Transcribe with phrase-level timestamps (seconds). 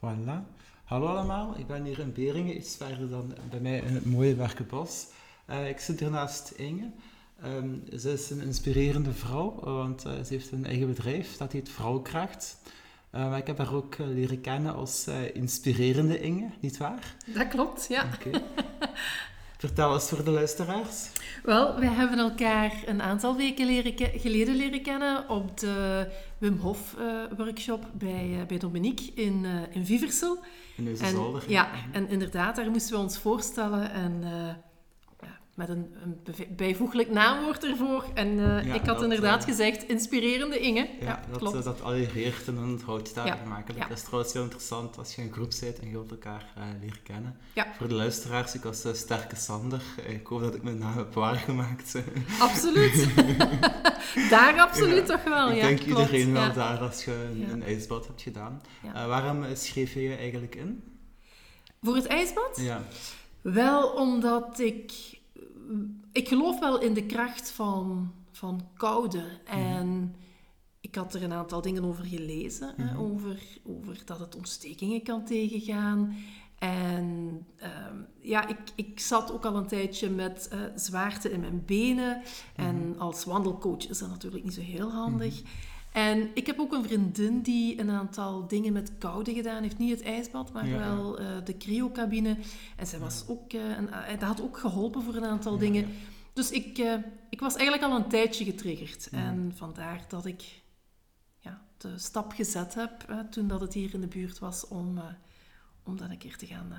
[0.00, 0.44] Voilà.
[0.84, 4.34] Hallo allemaal, ik ben hier in Beringen, iets verder dan bij mij in het mooie
[4.34, 5.06] Werkenbos.
[5.50, 6.90] Uh, ik zit hier naast Inge.
[7.44, 11.68] Um, ze is een inspirerende vrouw, want uh, ze heeft een eigen bedrijf, dat heet
[11.68, 12.58] Vrouwkracht.
[13.14, 17.16] Uh, ik heb haar ook leren kennen als inspirerende Inge, nietwaar?
[17.26, 18.08] Dat klopt, ja.
[18.14, 18.42] Okay.
[19.58, 21.10] Vertel eens voor de luisteraars.
[21.42, 26.06] Wel, wij hebben elkaar een aantal weken leren geleden leren kennen op de
[26.38, 30.38] Wim Hof uh, workshop bij, uh, bij Dominique in, uh, in Viversel.
[30.76, 31.42] In Zolder.
[31.48, 34.22] Ja, en inderdaad, daar moesten we ons voorstellen en
[35.56, 38.04] met een, een bijvoeglijk naamwoord ervoor.
[38.14, 40.88] En uh, ik had inderdaad uh, gezegd, inspirerende Inge.
[41.00, 41.64] Ja, ja dat, klopt.
[41.64, 43.38] dat alliereert en een houtstaaf ja.
[43.48, 43.74] maken.
[43.78, 46.64] Dat is trouwens heel interessant als je een groep bent en je wilt elkaar uh,
[46.80, 47.36] leren kennen.
[47.76, 49.82] Voor de luisteraars, ik was sterke Sander.
[50.06, 52.02] Ik hoop dat ik mijn naam heb waargemaakt.
[52.38, 53.08] Absoluut.
[54.30, 55.68] daar absoluut toch wel, ik ja.
[55.68, 58.62] Ik denk iedereen wel daar als je een, een ijsbad hebt gedaan.
[58.92, 60.82] waarom schreef je je eigenlijk in?
[61.82, 62.60] Voor het ijsbad?
[62.60, 62.82] Ja.
[63.40, 64.92] Wel omdat ik
[66.12, 69.24] ik geloof wel in de kracht van, van koude.
[69.44, 69.58] Mhm.
[69.58, 70.14] En
[70.80, 72.74] ik had er een aantal dingen over gelezen.
[72.76, 72.98] hè, mhm.
[72.98, 76.16] over, over dat het ontstekingen kan tegengaan.
[76.58, 77.68] En uh,
[78.20, 82.22] ja, ik, ik zat ook al een tijdje met uh, zwaarte in mijn benen.
[82.54, 82.98] En mhm.
[83.00, 85.42] als wandelcoach is dat natuurlijk niet zo heel handig.
[85.96, 89.78] En ik heb ook een vriendin die een aantal dingen met koude gedaan heeft.
[89.78, 92.36] Niet het ijsbad, maar wel uh, de cryocabine.
[92.76, 95.88] En zij was ook, uh, een, uh, dat had ook geholpen voor een aantal dingen.
[96.32, 96.78] Dus ik,
[97.30, 99.08] ik was eigenlijk al een tijdje getriggerd.
[99.10, 100.62] En vandaar dat ik
[101.38, 105.00] ja, de stap gezet heb toen dat het hier in de buurt was om,
[105.84, 106.72] om dat een keer te gaan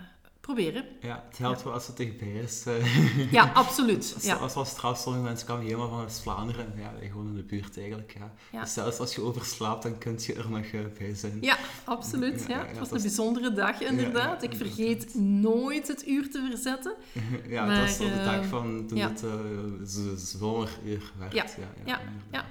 [0.48, 0.86] proberen.
[1.02, 2.64] Ja, het helpt wel als het dichtbij is.
[3.31, 4.12] ja, absoluut.
[4.16, 4.36] als, ja.
[4.36, 6.73] als, straks sommige mensen kwamen helemaal van West-Vlaanderen.
[6.78, 8.14] Ja, gewoon in de buurt eigenlijk.
[8.20, 8.34] Ja.
[8.52, 8.62] ja.
[8.62, 11.38] Dus zelfs als je overslaapt, dan kun je er nog uh, bij zijn.
[11.42, 12.45] Ja, absoluut.
[12.48, 14.44] Ja, het was een bijzondere dag inderdaad.
[14.44, 16.94] Ik vergeet nooit het uur te verzetten.
[17.48, 21.33] ja, maar, dat was de dag van toen het uh, zomeruur werd.
[21.33, 21.45] Ja,
[21.86, 22.02] ja,
[22.32, 22.45] ja.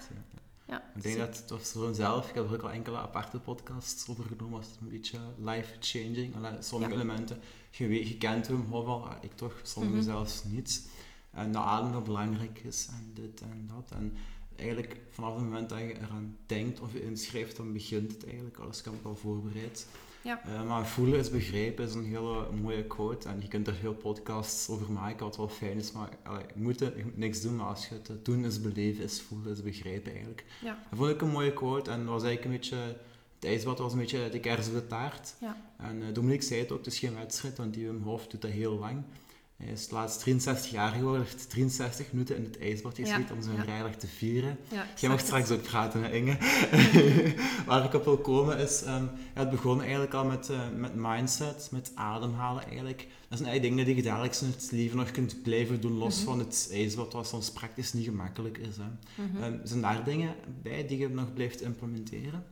[0.68, 3.38] Ja, ik denk dat het was voor mezelf, ik heb er ook al enkele aparte
[3.38, 6.34] podcasts over genomen, was het een beetje life-changing.
[6.60, 7.40] Sommige elementen,
[7.70, 10.10] je, je kent hem wel, ik toch, sommige mm -hmm.
[10.10, 10.88] zelfs niet.
[11.30, 13.98] En de adem dat belangrijk is en dit en dat.
[13.98, 14.16] En
[14.56, 18.58] eigenlijk vanaf het moment dat je eraan denkt of je inschrijft, dan begint het eigenlijk.
[18.58, 19.86] Alles kan wel voorbereid.
[20.26, 20.40] Ja.
[20.46, 23.28] Uh, maar voelen is begrijpen is een hele mooie quote.
[23.28, 25.92] En je kunt er veel podcasts over maken, wat wel fijn is.
[25.92, 29.04] Maar allee, je, moet, je moet niks doen, maar als je het doen is beleven,
[29.04, 30.44] is voelen, is begrijpen eigenlijk.
[30.62, 30.78] Ja.
[30.90, 31.90] Dat vond ik een mooie quote.
[31.90, 32.96] En was eigenlijk een beetje...
[33.34, 35.34] Het ijsbad was een beetje de kers op de taart.
[35.40, 35.56] Ja.
[35.78, 38.42] En uh, Dominique zei het ook, het is geen wedstrijd, want die Wim Hof doet
[38.42, 39.02] dat heel lang.
[39.56, 43.42] Hij is laatst 63 jaar geworden, heeft 63 minuten in het ijsbad gezeten ja, om
[43.42, 43.62] zijn ja.
[43.62, 44.58] vrijdag te vieren.
[44.68, 46.36] Ja, Jij mag straks ook praten, hè, Inge.
[47.66, 51.68] Waar ik op wil komen is, um, het begon eigenlijk al met, uh, met mindset,
[51.72, 52.98] met ademhalen eigenlijk.
[53.28, 56.20] Dat zijn eigenlijk dingen die je dagelijks in het leven nog kunt blijven doen, los
[56.20, 56.36] mm -hmm.
[56.36, 58.76] van het ijsbad, wat soms praktisch niet gemakkelijk is.
[58.76, 59.22] Hè.
[59.22, 59.42] Mm -hmm.
[59.42, 62.44] um, zijn daar dingen bij die je nog blijft implementeren?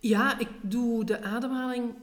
[0.00, 1.94] Ja, ik doe de ademhaling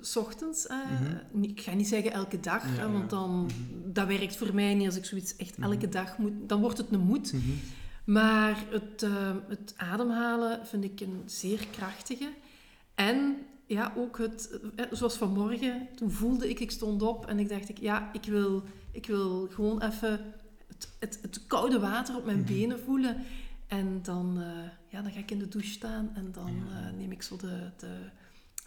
[0.00, 0.66] s ochtends.
[0.68, 1.42] Mm -hmm.
[1.42, 3.92] Ik ga niet zeggen elke dag, ja, want dan, mm -hmm.
[3.92, 5.90] dat werkt voor mij niet als ik zoiets echt elke mm -hmm.
[5.90, 6.32] dag moet.
[6.46, 7.34] Dan wordt het een moed.
[8.04, 12.28] Maar het, uh, het ademhalen vind ik een zeer krachtige.
[12.94, 13.36] En
[13.66, 14.60] ja, ook het,
[14.90, 18.62] zoals vanmorgen, toen voelde ik, ik stond op en ik dacht, ik, ja, ik wil,
[18.92, 20.20] ik wil gewoon even
[20.66, 23.16] het, het, het koude water op mijn benen voelen.
[23.66, 24.46] En dan, uh,
[24.88, 26.62] ja, dan ga ik in de douche staan en dan
[26.96, 27.96] neem ik zo de, de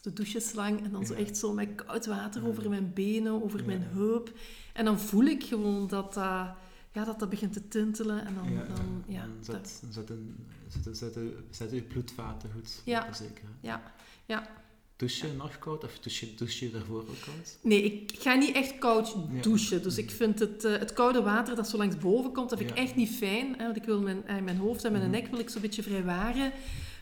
[0.04, 3.82] de doucheslang en dan zo echt zo met koud water over mijn benen, over mijn
[3.82, 4.32] heup.
[4.74, 6.56] En dan voel ik gewoon dat dat,
[6.92, 8.26] ja, dat, dat begint te tintelen.
[8.26, 10.36] En dan, ja, dan, ja, zet, zet, een,
[10.84, 11.18] zet, zet,
[11.50, 13.14] zet je bloedvaten goed ja.
[13.14, 13.44] zeker.
[13.62, 13.94] Ja,
[14.26, 14.50] ja.
[14.96, 17.58] Douche je nog koud of douche, douche je daarvoor ook koud?
[17.62, 19.78] Nee, ik ga niet echt koud douchen.
[19.78, 19.84] Ja.
[19.84, 22.72] Dus ik vind het, uh, het koude water dat zo langs boven komt, dat vind
[22.72, 23.56] ik echt niet fijn.
[23.58, 25.12] Hè, want ik wil mijn, uh, mijn hoofd en mijn -hmm.
[25.12, 26.52] nek wil ik zo'n beetje vrijwaren.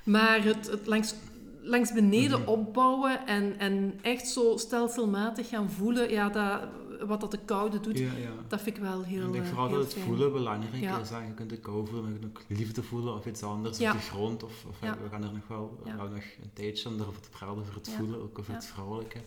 [0.04, 1.14] Maar het, het langs
[1.62, 2.54] langs beneden mm -hmm.
[2.54, 6.60] opbouwen en, en echt zo stelselmatig gaan voelen, ja, dat,
[7.08, 8.32] wat dat de koude doet, ja, ja.
[8.48, 10.06] dat vind ik wel heel Ik denk vooral heel dat het fijn.
[10.06, 11.00] voelen belangrijk ja.
[11.00, 11.10] is.
[11.10, 13.92] Je kunt de kou voelen, maar je kunt ook liefde voelen of iets anders op
[13.92, 14.44] de grond.
[14.44, 17.30] Of, of we gaan er nog wel we gaan nog een tijdje om erover te
[17.30, 19.20] praten, over het voelen, ook over het vrouwelijke.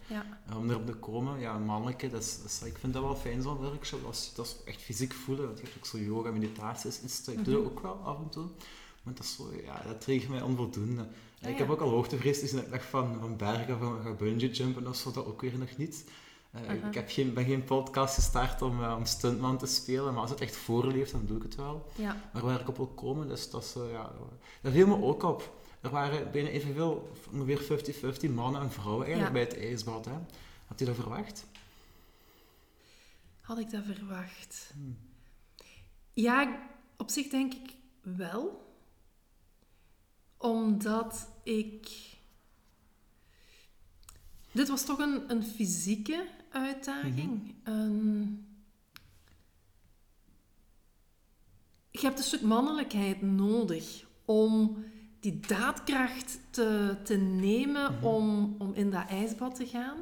[0.56, 3.42] Om erop te komen, ja, mannelijke, dat is, dat is, ik vind dat wel fijn
[3.42, 5.46] zo'n workshop, is, dat is echt fysiek voelen.
[5.46, 8.28] Dat is ook zo yoga, meditatie, is, is, ik doe dat ook wel af en
[8.28, 8.46] toe.
[9.02, 11.06] Maar dat, is zo, ja, dat mij onvoldoende.
[11.44, 14.86] Ja, ik heb ook al hoogtevrees, dus ik dacht van, van bergen, van bungee jumpen
[14.86, 16.04] of zo, dat ook weer nog niet.
[16.54, 16.86] Uh, uh -huh.
[16.86, 20.30] Ik heb geen, ben geen podcast gestart om, uh, om stuntman te spelen, maar als
[20.30, 21.88] het echt voorleeft, dan doe ik het wel.
[21.96, 22.16] Ja.
[22.32, 24.12] Maar waar ik op wil komen, dus dat, is, ja,
[24.62, 25.58] dat viel me ook op.
[25.80, 27.84] er waren bijna evenveel, ongeveer
[28.28, 30.04] 50-50 mannen en vrouwen eigenlijk bij het ijsbad.
[30.04, 30.18] Hè?
[30.66, 31.46] Had je dat verwacht?
[33.40, 34.70] Had ik dat verwacht?
[34.72, 34.96] Hmm.
[36.12, 38.63] Ja, op zich denk ik wel.
[40.44, 41.90] Omdat ik...
[44.52, 47.54] Dit was toch een, een fysieke uitdaging.
[47.64, 48.26] Mhm.
[51.90, 54.84] Je hebt een stuk mannelijkheid nodig om
[55.20, 58.04] die daadkracht te, te nemen mhm.
[58.04, 59.98] om, om in dat ijsbad te gaan.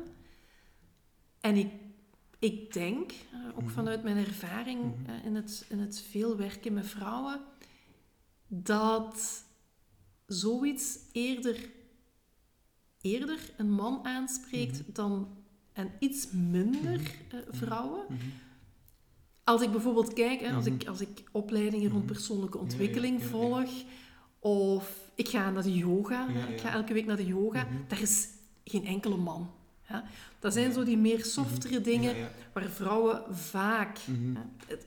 [1.40, 1.72] En ik,
[2.38, 3.72] ik denk, eh, ook mhm.
[3.72, 5.10] vanuit mijn ervaring mhm.
[5.10, 7.40] eh, in, het, in het veel werken met vrouwen,
[8.46, 9.44] dat
[10.32, 11.70] zoiets eerder,
[13.00, 15.28] eerder een man aanspreekt dan
[15.72, 18.04] en iets minder uh, vrouwen.
[19.44, 23.70] Als ik bijvoorbeeld kijk, als, ik, als ik opleidingen rond persoonlijke ontwikkeling volg,
[24.38, 28.28] of ik ga naar de yoga, ik ga elke week naar de yoga, daar is
[28.64, 29.50] geen enkele man.
[30.38, 31.82] Dat zijn zo die meer softere mhm.
[31.82, 32.16] dingen
[32.52, 33.98] waar vrouwen vaak...
[34.06, 34.36] Mhm.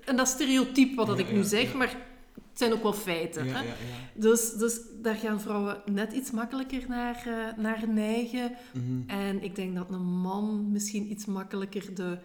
[0.06, 1.98] En dat stereotype wat dat ik nu zeg, maar
[2.36, 3.48] het zijn ook wel feiten.
[3.48, 3.74] hè?
[4.14, 8.56] Dus, dus daar gaan vrouwen net iets makkelijker naar, uh, naar neigen.
[8.74, 9.10] Mhm.
[9.10, 12.18] En ik denk dat een man misschien iets makkelijker de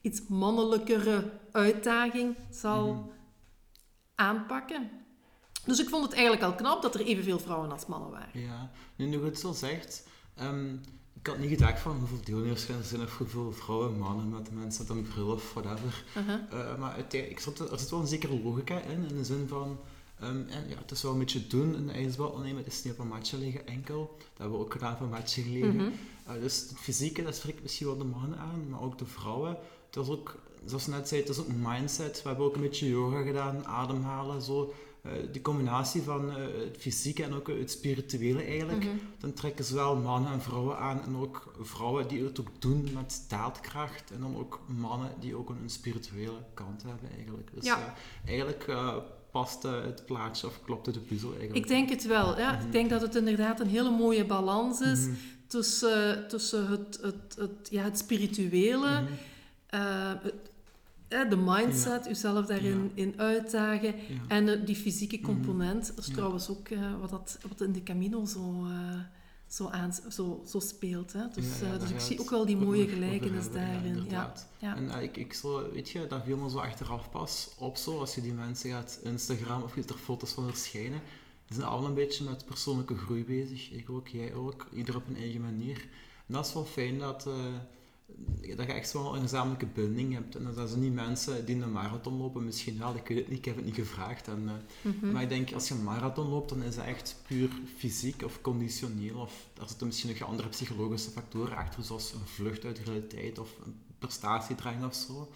[0.00, 3.12] iets mannelijkere uitdaging zal
[4.14, 4.90] aanpakken.
[5.64, 8.40] Dus ik vond het eigenlijk al knap dat er evenveel vrouwen als mannen waren.
[8.40, 10.08] Ja, nu, nu het zo zegt...
[10.42, 10.80] Um,
[11.20, 14.84] ik had niet gedacht van hoeveel deelnemers er zijn of hoeveel vrouwen, mannen met mensen
[14.88, 16.04] met een bril of whatever.
[16.52, 19.78] Uh maar ik zat, er zit wel een zekere logica in, in de zin van...
[20.22, 22.64] Um, en ja, het is wel een beetje doen, een ijsbad nemen.
[22.64, 24.14] Het is niet op een matje liggen enkel.
[24.18, 25.74] Dat hebben we ook gedaan van matje gelegen.
[25.74, 25.92] Mm
[26.40, 29.56] dus het fysieke, dat spreekt misschien wel de mannen aan, maar ook de vrouwen.
[29.90, 32.22] Dat is ook, zoals net zei, het is ook mindset.
[32.22, 34.74] We hebben ook een beetje yoga gedaan, ademhalen, zo.
[35.06, 38.94] Uh, die combinatie van uh, het fysieke en ook het spirituele eigenlijk, mhm.
[39.18, 43.24] dan trekken zowel mannen en vrouwen aan en ook vrouwen die het ook doen met
[43.28, 47.50] daadkracht en dan ook mannen die ook een, spirituele kant hebben eigenlijk.
[47.54, 47.78] Dus ja.
[47.78, 48.76] Uh, eigenlijk
[49.30, 51.58] paste het plaatje of klopte de puzzel eigenlijk.
[51.58, 52.38] Ik denk het wel.
[52.38, 52.60] Ja.
[52.60, 55.14] Ik denk dat het inderdaad een hele mooie balans is mhm.
[55.46, 59.08] tussen, tussen het, het, het, ja, het spirituele, mm
[61.08, 62.10] de mindset, ja.
[62.10, 63.94] uzelf daarin in uitdagen
[64.28, 65.24] en die fysieke mhm.
[65.24, 65.86] component.
[65.96, 66.68] Dat is trouwens ook
[67.00, 68.66] wat, dat, wat in de Camino zo
[69.48, 71.12] zo, aan, zo, zo speelt.
[71.12, 71.28] Hè?
[71.34, 71.46] Dus,
[71.80, 74.06] dus ik zie ook wel die mooie gelijkenis daarin.
[74.08, 74.76] Ja, ja.
[74.76, 78.14] En ik, ik zo, weet je, dat viel me zo achteraf pas op zo, als
[78.14, 81.00] je die mensen gaat Instagram of je er foto's van verschijnen.
[81.48, 83.70] Ze zijn allemaal een beetje met persoonlijke groei bezig.
[83.70, 85.88] Ik ook, jij ook, ieder op een eigen manier.
[86.26, 87.34] En dat is wel fijn dat, uh,
[88.56, 90.36] dat je echt wel een gezamenlijke binding hebt.
[90.36, 93.38] En dat zijn niet mensen die een marathon lopen, misschien wel, ik weet het niet,
[93.38, 94.28] ik heb het niet gevraagd.
[94.28, 95.12] En, uh, mm -hmm.
[95.12, 98.40] Maar ik denk, als je een marathon loopt, dan is dat echt puur fysiek of
[98.40, 99.20] conditioneel.
[99.20, 103.38] Of daar zitten misschien nog andere psychologische factoren achter, zoals een vlucht uit de realiteit
[103.38, 105.30] of een prestatiedrang of zo.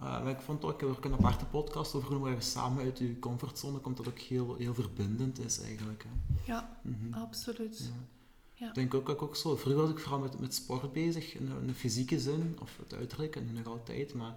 [0.00, 2.98] Uh, maar ik vond ook, ik heb een aparte podcast over hoe je samen uit
[2.98, 6.04] je comfortzone komt, dat ook heel, heel verbindend is eigenlijk.
[6.08, 6.42] Hè.
[6.52, 7.14] Ja, mm -hmm.
[7.14, 7.78] absoluut.
[7.78, 8.19] Ja.
[8.60, 8.68] Ja.
[8.68, 9.56] Ik denk ook dat ik ook zo...
[9.56, 13.36] Vroeger was ik vooral met, met sport bezig, in de, fysieke zin, of het uiterlijk,
[13.36, 14.34] en nog altijd, maar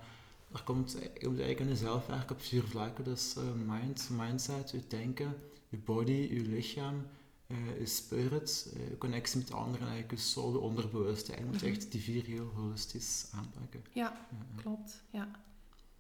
[0.52, 3.04] er komt, je moet eigenlijk in jezelf werken op vier vlakken.
[3.04, 5.36] Dus uh, mind, mindset, je denken,
[5.70, 7.06] je body, je lichaam,
[7.48, 11.34] uh, je spirit, uh, je connectie met anderen, en eigenlijk je soul, je onderbewuste.
[11.34, 11.66] En je moet mhm.
[11.66, 13.84] echt die vier heel holistisch aanpakken.
[13.92, 15.04] Ja, ja klopt.
[15.10, 15.32] Ja.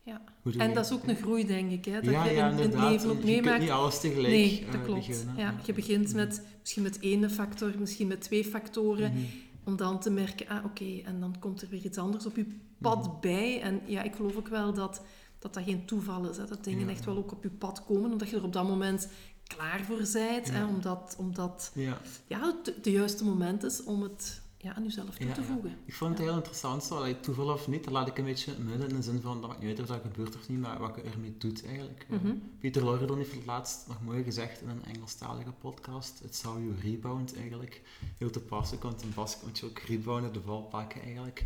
[0.04, 0.22] Ja.
[0.58, 1.86] En dat is ook een groei, denk ik.
[1.86, 2.02] Hè?
[2.02, 3.44] Dat ja, je in, het leven ook meemaakt.
[3.44, 5.08] Je kunt niet alles tegelijk Nee, dat klopt.
[5.08, 5.36] Beginnen.
[5.38, 9.12] Ja, je begint met, misschien met één factor, misschien met twee factoren.
[9.12, 9.24] Mhm.
[9.64, 12.46] Om dan te merken, ah oké, en dan komt er weer iets anders op je
[12.78, 13.20] pad mhm.
[13.22, 13.62] bij.
[13.62, 15.02] En ja, ik geloof ook wel dat
[15.44, 16.38] dat, dat geen toeval is.
[16.38, 16.46] Hè?
[16.46, 19.08] Dat dingen echt wel ook op je pad komen, omdat je er op dat moment
[19.48, 20.52] klaar voor bent.
[20.52, 20.66] Hè?
[20.66, 21.98] Omdat, omdat ja.
[22.28, 25.78] Ja, het de juiste moment is om het ja, aan jezelf toe te voegen.
[25.86, 28.90] Ik vond het heel interessant, zo, toeval of niet, dat laat ik een beetje midden
[28.90, 30.96] in de zin van, dat maakt niet uit of dat gebeurt of niet, maar wat
[30.96, 32.06] je ermee doet eigenlijk.
[32.10, 32.42] Mm -hmm.
[32.60, 36.74] Pieter Lorredon heeft het laatst nog mooi gezegd in een Engelstalige podcast, het zou je
[36.82, 37.82] rebound eigenlijk.
[38.18, 41.46] Heel te passen, want in Basque moet je ook rebounden, de val pakken eigenlijk.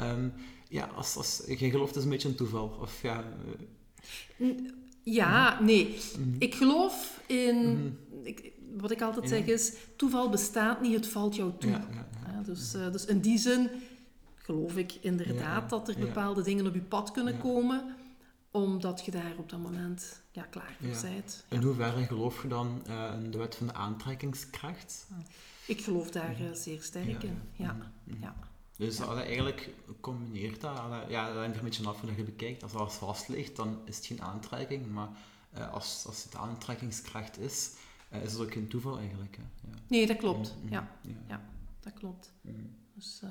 [0.00, 0.32] Um,
[0.68, 3.24] ja, als, als, jij gelooft is een beetje een toeval, of ja...
[4.38, 4.48] Uh...
[5.04, 5.98] Ja, nee.
[6.18, 6.36] Mhm.
[6.38, 7.56] Ik geloof in...
[7.56, 8.26] Mhm.
[8.26, 11.70] Ik, wat ik altijd zeg is, toeval bestaat niet, het valt jou toe.
[11.70, 11.88] Ja,
[12.44, 13.70] dus, uh, dus in die zin
[14.34, 17.96] geloof ik inderdaad dat er bepaalde dingen op je pad kunnen komen,
[18.50, 21.44] omdat je daar op dat moment ja, klaar voor bent.
[21.48, 25.06] In hoeverre geloof je dan uh, in de wet van de aantrekkingskracht?
[25.66, 27.76] Ik geloof daar uh, zeer sterk in, ja.
[28.20, 28.34] ja.
[28.76, 29.14] Dus ja.
[29.14, 30.76] eigenlijk combineert dat,
[31.08, 32.62] ja, dat hangt er een beetje af hoe je bekijkt.
[32.62, 35.08] Als alles vast ligt, dan is het geen aantrekking, maar
[35.72, 37.70] als, als het aantrekkingskracht is,
[38.22, 39.36] is het ook geen toeval eigenlijk.
[39.36, 39.42] Hè?
[39.68, 39.74] Ja.
[39.86, 40.54] Nee, dat klopt.
[40.56, 40.88] Mm, mm, ja.
[41.28, 41.40] ja.
[41.82, 42.32] Dat klopt.
[42.40, 42.76] Mm.
[42.94, 43.30] Dus, uh,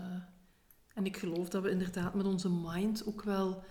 [0.94, 3.64] en ik geloof dat we inderdaad met onze mind ook wel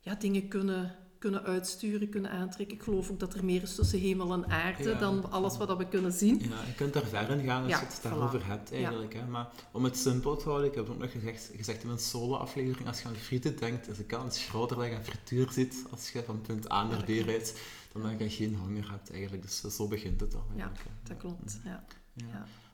[0.00, 2.76] ja, dingen kunnen kunnen uitsturen, kunnen aantrekken.
[2.76, 5.88] Ik geloof ook dat er meer is tussen hemel en aarde dan alles wat we
[5.88, 6.38] kunnen zien.
[6.38, 9.14] Ja, je kunt daar ver in gaan als je het daarover hebt eigenlijk.
[9.14, 9.26] Hè.
[9.26, 12.88] Maar om het simpel te houden, ik heb ook nog gezegd, gezegd in mijn solo-aflevering,
[12.88, 16.10] als je aan frieten denkt, is de kans groter dat je een frituur ziet als
[16.10, 17.60] je van punt A naar B rijdt,
[17.92, 19.42] dan dat je geen honger hebt eigenlijk.
[19.42, 20.46] Dus zo begint het al.
[20.56, 21.60] Ja, dat klopt.
[21.64, 21.84] Ja.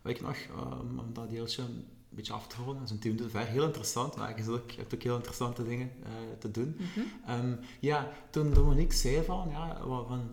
[0.09, 2.75] Ik nog, um, om dat deeltje een beetje af te ronden.
[2.75, 3.47] Dat is een team ver.
[3.47, 6.77] Heel interessant, maar je, ook, je hebt ook heel interessante dingen uh, te doen.
[6.79, 7.59] Mm -hmm.
[7.81, 10.31] ja, toen Dominique zei van, ja, van,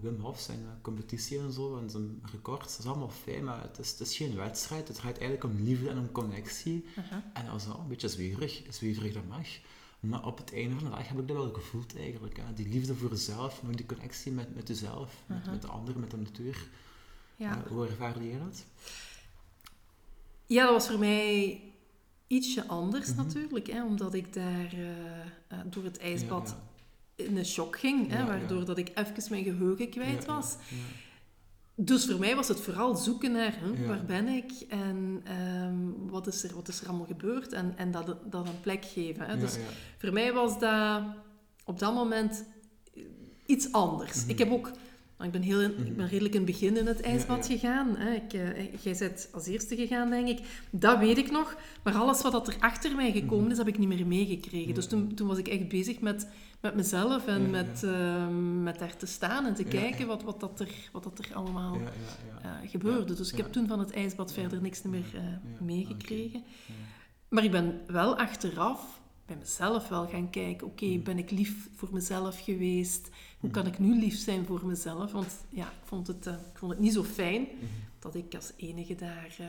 [0.00, 3.62] Wim Hof, zijn uh, competitie en zo, en zijn records, dat is allemaal fijn, maar
[3.62, 4.88] het is, het is geen wedstrijd.
[4.88, 6.84] Het draait eigenlijk om liefde en om connectie.
[6.84, 7.18] Uh -huh.
[7.32, 9.46] En dat was wel een beetje zweverig, zweverig dat mag.
[10.00, 12.36] Maar op het einde van de dag heb ik dat wel gevoeld eigenlijk.
[12.36, 12.42] Hè.
[12.54, 15.52] Die liefde voor jezelf, die connectie met, met jezelf, met, -huh.
[15.52, 16.68] met de anderen, met de natuur.
[17.36, 17.56] Ja.
[17.56, 18.64] Uh, hoe ervaarde je dat?
[20.48, 21.60] Ja, dat was voor mij
[22.26, 23.16] ietsje anders mhm.
[23.16, 24.88] natuurlijk, hè, omdat ik daar uh,
[25.52, 26.56] uh, door het ijsbad
[27.14, 30.56] in een shock ging, hè, waardoor dat ik even mijn geheugen kwijt was.
[31.74, 35.22] Dus voor mij was het vooral zoeken naar hè, waar ben ik en
[35.62, 38.84] um, wat, is er, wat is er allemaal gebeurd en, en dat, dat een plek
[38.84, 39.26] geven.
[39.26, 39.38] Hè.
[39.38, 39.56] Dus
[39.98, 41.02] voor mij was dat
[41.64, 42.44] op dat moment
[43.46, 44.20] iets anders.
[44.22, 44.30] Mhm.
[44.30, 44.70] Ik heb ook
[45.26, 46.06] ik ben, heel ik ben mhm.
[46.06, 47.96] redelijk in het begin in het ijsbad gegaan.
[47.96, 48.14] Hè.
[48.14, 50.38] Ik, uh, jij bent als eerste gegaan, denk ik.
[50.70, 51.56] Dat weet ik nog.
[51.82, 53.50] Maar alles wat er achter mij gekomen mhm.
[53.50, 54.74] is, heb ik niet meer meegekregen.
[54.74, 56.28] Dus toen, toen was ik echt bezig met,
[56.60, 58.26] met mezelf en met, uh,
[58.62, 61.76] met daar te staan en te kijken wat, wat, dat er, wat dat er allemaal
[61.76, 63.14] uh, gebeurde.
[63.14, 66.42] Dus ik heb toen van het ijsbad verder niks meer meegekregen.
[67.28, 70.66] Maar ik ben wel achteraf bij mezelf wel gaan kijken.
[70.66, 73.08] Oké, okay, ben ik lief voor mezelf geweest?
[73.40, 75.12] Hoe kan ik nu lief zijn voor mezelf?
[75.12, 77.64] Want ja, ik vond het, uh, ik vond het niet zo fijn mhm.
[77.98, 79.46] dat ik als enige daar, uh,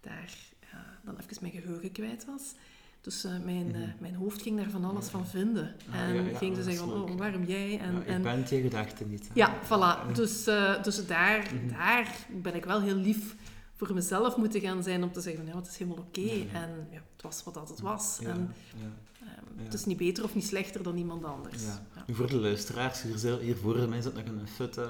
[0.00, 2.54] daar uh, dan even mijn geheugen kwijt was.
[3.00, 5.74] Dus uh, mijn, mm mijn hoofd ging daar van alles van vinden.
[5.90, 7.78] Ah, en ja, ja, ging ze zeggen van, oh, waarom jij?
[7.78, 9.30] En, ja, ik ben je gedachten niet.
[9.34, 10.12] Ja, voilà.
[10.12, 10.44] Dus,
[10.82, 13.36] dus daar, mm daar ben ik wel heel lief
[13.76, 16.30] voor mezelf moeten gaan zijn om te zeggen van, ja, het is helemaal oké.
[16.52, 18.18] En ja, het was wat dat het was.
[18.22, 21.62] En, um, het is niet beter of niet slechter dan iemand anders.
[22.06, 24.88] Nu voor de luisteraars, hier, hier voor mij zit nog een fitte,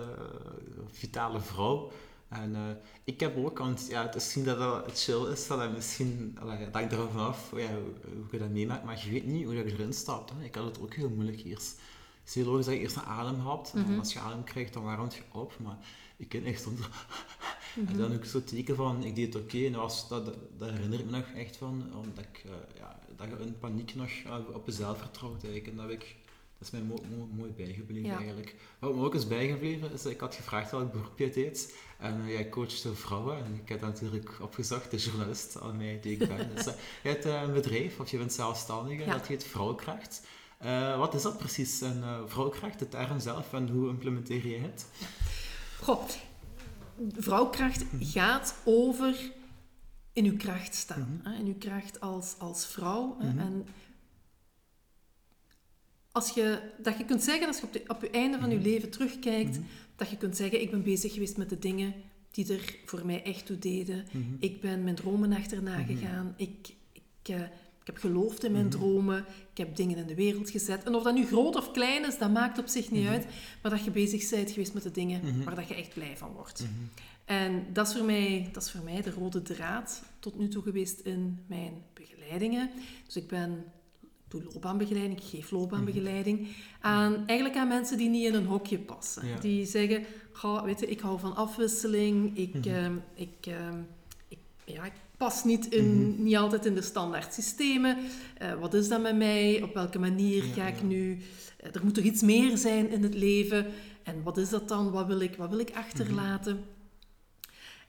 [0.90, 1.90] vitale vrouw.
[2.28, 2.60] En uh,
[3.04, 6.58] ik heb ook, want ja, het is misschien dat het chill is, dat misschien, allee,
[6.58, 7.68] dat hangt er vanaf ja,
[8.02, 10.30] hoe, je dat meemaakt, maar je weet niet hoe je erin stapt.
[10.30, 10.44] Hè.
[10.44, 11.70] Ik had het ook heel moeilijk eerst.
[12.20, 13.98] Het is heel logisch dat je eerst een adem hapt, en mhm.
[13.98, 15.76] als je adem krijgt, dan warmt je op, maar
[16.16, 16.80] ik ken echt soms...
[17.76, 20.24] Mm En dan ook zo teken van, ik deed het oké, en dat, dat,
[20.58, 23.94] dat herinner ik me nog echt van, omdat ik, uh, ja, dat je in paniek
[23.94, 24.10] nog
[24.52, 26.16] op jezelf vertrouwt eigenlijk, en dat heb ik
[26.58, 28.54] dat is mij mooi, mooi, bijgebleven eigenlijk.
[28.78, 31.74] Wat me ook is bijgebleven is, ik had gevraagd welk beroep je deed.
[31.98, 33.44] En uh, jij coachte vrouwen.
[33.44, 36.50] En ik heb dat natuurlijk opgezocht, de journalist aan mij die ik ben.
[36.54, 36.64] dus
[37.02, 39.12] je hebt een bedrijf, of je bent zelfstandige, ja.
[39.12, 40.26] dat heet Vrouwkracht.
[40.96, 44.86] Wat is dat precies, een vrouwkracht, de term zelf, en hoe implementeer je het?
[45.80, 46.04] Goh,
[47.16, 49.32] vrouwkracht gaat over
[50.12, 51.20] in uw kracht staan.
[51.24, 53.16] Mm In uw kracht als, als vrouw.
[53.18, 53.38] Mhm.
[53.38, 53.66] En
[56.12, 58.56] als je, dat je kunt zeggen, als je op, de, op je einde van je
[58.56, 58.64] mhm.
[58.64, 59.66] leven terugkijkt, mhm.
[59.96, 61.94] dat je kunt zeggen, ik ben bezig geweest met de dingen
[62.30, 64.06] die er voor mij echt toe deden.
[64.10, 64.22] Mhm.
[64.38, 66.34] Ik ben mijn dromen achterna gegaan.
[66.36, 67.40] Ik, ik, uh,
[67.86, 69.24] ik heb geloofd in mijn dromen.
[69.50, 70.82] Ik heb dingen in de wereld gezet.
[70.84, 73.26] En of dat nu groot of klein is, dat maakt op zich niet uit.
[73.62, 76.32] Maar dat je bezig bent geweest met de dingen waar dat je echt blij van
[76.32, 76.66] wordt.
[77.24, 80.62] En dat is, voor mij, dat is voor mij de rode draad tot nu toe
[80.62, 82.70] geweest in mijn begeleidingen.
[83.04, 83.64] Dus ik ben
[84.28, 86.50] doe loopbaanbegeleiding, ik geef loopbaanbegeleiding mhm.
[86.80, 89.40] aan, eigenlijk aan mensen die niet in een hokje passen.
[89.40, 93.78] Die zeggen, ga, weet je, ik hou van afwisseling, ik, mm ik, ehm,
[94.28, 96.22] ik, ja, ik pas niet, in, mhm.
[96.22, 97.98] niet altijd in de standaard systemen.
[98.42, 99.62] Uh, wat is dat met mij?
[99.62, 101.10] Op welke manier ga ik nu...
[101.10, 103.66] Uh, er moet toch iets meer zijn in het leven.
[104.02, 104.90] En wat is dat dan?
[104.90, 106.64] Wat wil ik, wat wil ik achterlaten?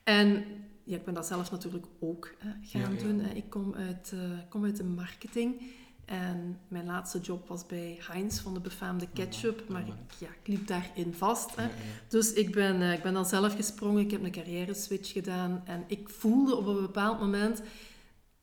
[0.03, 0.43] En
[0.83, 3.21] ja, ik ben dat zelf natuurlijk ook gaan doen.
[3.35, 4.13] Ik kom uit,
[4.49, 5.61] kom uit de marketing.
[6.07, 10.47] En mijn laatste job was bij Heinz van de befaamde ketchup, maar ik, ja, ik
[10.47, 11.55] liep daarin vast.
[11.55, 11.67] Hè.
[12.07, 15.61] Dus ik ben, uh, ik ben dan zelf gesprongen, ik heb een carrière switch gedaan
[15.65, 17.61] en ik voelde op een bepaald moment,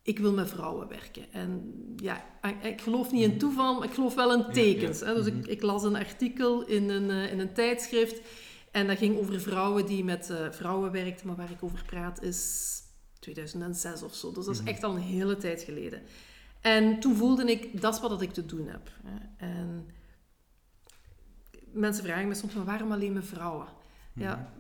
[0.03, 1.33] ik wil met vrouwen werken.
[1.33, 2.25] En ja,
[2.63, 3.39] ik geloof niet in mhm.
[3.39, 5.01] toeval, maar ik geloof wel in tekens.
[5.01, 5.15] Hè.
[5.15, 5.51] Dus ik, mhm.
[5.51, 8.21] ik, las een artikel in een, in een tijdschrift
[8.71, 12.23] en dat ging over vrouwen die met uh, vrouwen werkten, maar waar ik over praat
[12.23, 12.73] is
[13.19, 14.33] 2006 of zo.
[14.33, 14.71] Dus dat is mhm.
[14.71, 16.03] echt al een hele tijd geleden.
[16.65, 18.91] En toen voelde ik, dat is wat ik te doen heb.
[19.37, 19.87] En
[21.73, 23.67] mensen vragen me soms, maar waarom alleen met vrouwen?
[24.15, 24.53] ja,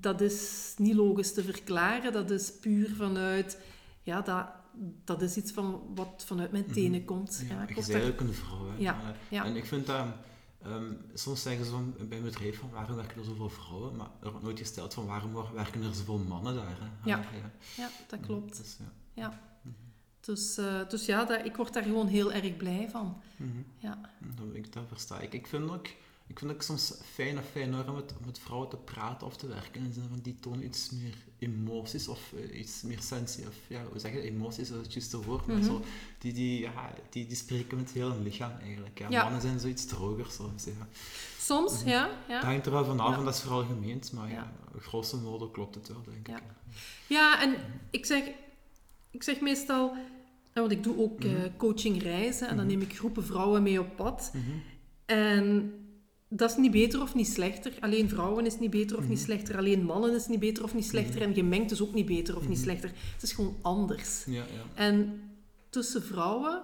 [0.00, 2.12] dat is niet logisch te verklaren.
[2.12, 3.60] Dat is puur vanuit,
[4.02, 4.46] ja, dat,
[5.04, 7.44] dat is iets van wat vanuit mijn tenen komt.
[7.48, 8.66] Ja, ja, je bent eigenlijk een vrouw.
[8.66, 8.76] Hè?
[8.78, 9.44] Ja, ja.
[9.44, 10.06] En ik vind dat
[10.66, 14.10] Um, soms zeggen ze van, bij een bedrijf van waarom werken er zoveel vrouwen, maar
[14.22, 16.78] er wordt nooit gesteld van waarom werken er zoveel mannen daar.
[16.80, 17.10] Hè?
[17.10, 17.16] Ja.
[17.16, 17.50] ja.
[17.76, 18.56] ja, dat klopt.
[18.56, 18.76] Dus,
[19.14, 19.40] ja.
[20.26, 20.32] Ja.
[20.32, 23.22] Dus, uh, dus ja, dat, ik word daar gewoon heel erg blij van.
[23.36, 23.64] Mm -hmm.
[23.78, 24.00] ja.
[24.36, 25.32] dat, dat versta ik.
[25.32, 25.86] Ik vind ook
[26.28, 29.46] ik vind het soms fijn of fijn om met, met vrouwen te praten of te
[29.46, 29.80] werken.
[29.80, 33.46] In de zin van die tonen iets meer emoties of uh, iets meer sensie.
[33.46, 35.46] Of ja, hoe zeg je Emoties, dat is het juiste woord.
[35.46, 35.64] Maar mhm.
[35.64, 35.82] zo,
[36.18, 38.98] die, die, ja, die, die spreken met heel hun lichaam eigenlijk.
[39.08, 39.22] Ja.
[39.22, 40.64] Mannen zijn zoiets droger soms.
[40.64, 40.88] Ja.
[41.38, 41.88] Soms, mhm.
[41.88, 42.34] ja, ja.
[42.34, 44.12] Dat hangt er wel vanaf en dat is vooral gemeend.
[44.12, 46.42] Maar ja, grosso modo klopt het wel, denk ik.
[47.06, 47.56] Ja, en
[47.90, 48.24] ik zeg,
[49.10, 49.96] ik zeg meestal...
[50.62, 53.96] Want ik doe ook uh, coaching reizen en dan neem ik groepen vrouwen mee op
[53.96, 54.32] pad.
[55.04, 55.72] En
[56.28, 57.72] dat is niet beter of niet slechter.
[57.80, 59.26] Alleen vrouwen is niet beter of niet mhm.
[59.26, 59.56] slechter.
[59.56, 61.20] Alleen mannen is niet beter of niet slechter.
[61.20, 61.28] Mhm.
[61.28, 62.62] En gemengd is ook niet beter of niet mhm.
[62.62, 62.90] slechter.
[63.12, 64.24] Het is gewoon anders.
[64.24, 64.44] Ja, ja.
[64.74, 65.20] En
[65.70, 66.62] tussen vrouwen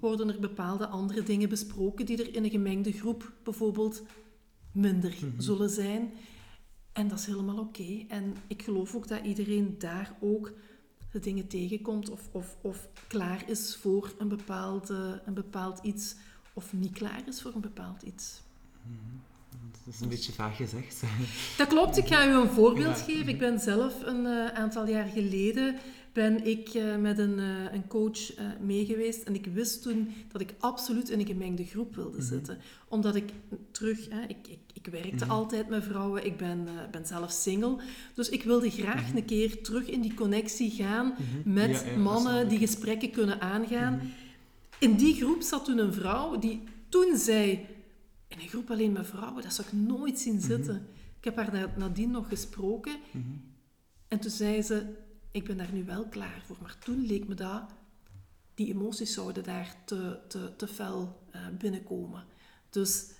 [0.00, 4.02] worden er bepaalde andere dingen besproken die er in een gemengde groep bijvoorbeeld
[4.72, 6.12] minder zullen zijn.
[6.92, 8.04] En dat is helemaal oké.
[8.08, 10.52] En ik geloof ook dat iedereen daar ook
[11.12, 16.16] de dingen tegenkomt of, of, of klaar is voor een, bepaalde, een bepaald iets
[16.52, 18.42] of niet klaar is voor een bepaald iets.
[19.88, 21.02] Dat is een beetje vaag gezegd.
[21.56, 21.96] Dat klopt.
[21.96, 23.28] Ik ga u een voorbeeld geven.
[23.28, 25.76] Ik ben zelf een uh, aantal jaar geleden
[26.12, 28.18] ben ik uh, met een, uh, een coach
[28.60, 32.28] meegeweest en ik wist toen dat ik absoluut in een gemengde groep wilde mm -hmm.
[32.28, 32.58] zitten.
[32.88, 33.30] Omdat ik
[33.70, 35.30] terug, ik, ik, ik werkte mm -hmm.
[35.30, 37.76] altijd met vrouwen, ik ben, ben zelf single.
[38.14, 39.16] Dus ik wilde graag mm -hmm.
[39.16, 41.52] een keer terug in die connectie gaan mhm.
[41.52, 43.94] met ja, ja, mannen die gesprekken kunnen aangaan.
[43.94, 44.06] Mhm.
[44.78, 47.66] In die groep zat toen een vrouw die toen zei
[48.28, 50.46] in een groep alleen met vrouwen, dat zou ik nooit zien mhm.
[50.46, 50.86] zitten.
[51.18, 52.96] Ik heb haar nadien nog gesproken.
[53.10, 53.24] Mhm.
[54.08, 54.94] En toen zei ze,
[55.30, 56.56] ik ben daar nu wel klaar voor.
[56.62, 57.62] Maar toen leek me dat,
[58.54, 62.24] die emoties zouden daar te, te, te fel uh, binnenkomen.
[62.70, 63.10] Dus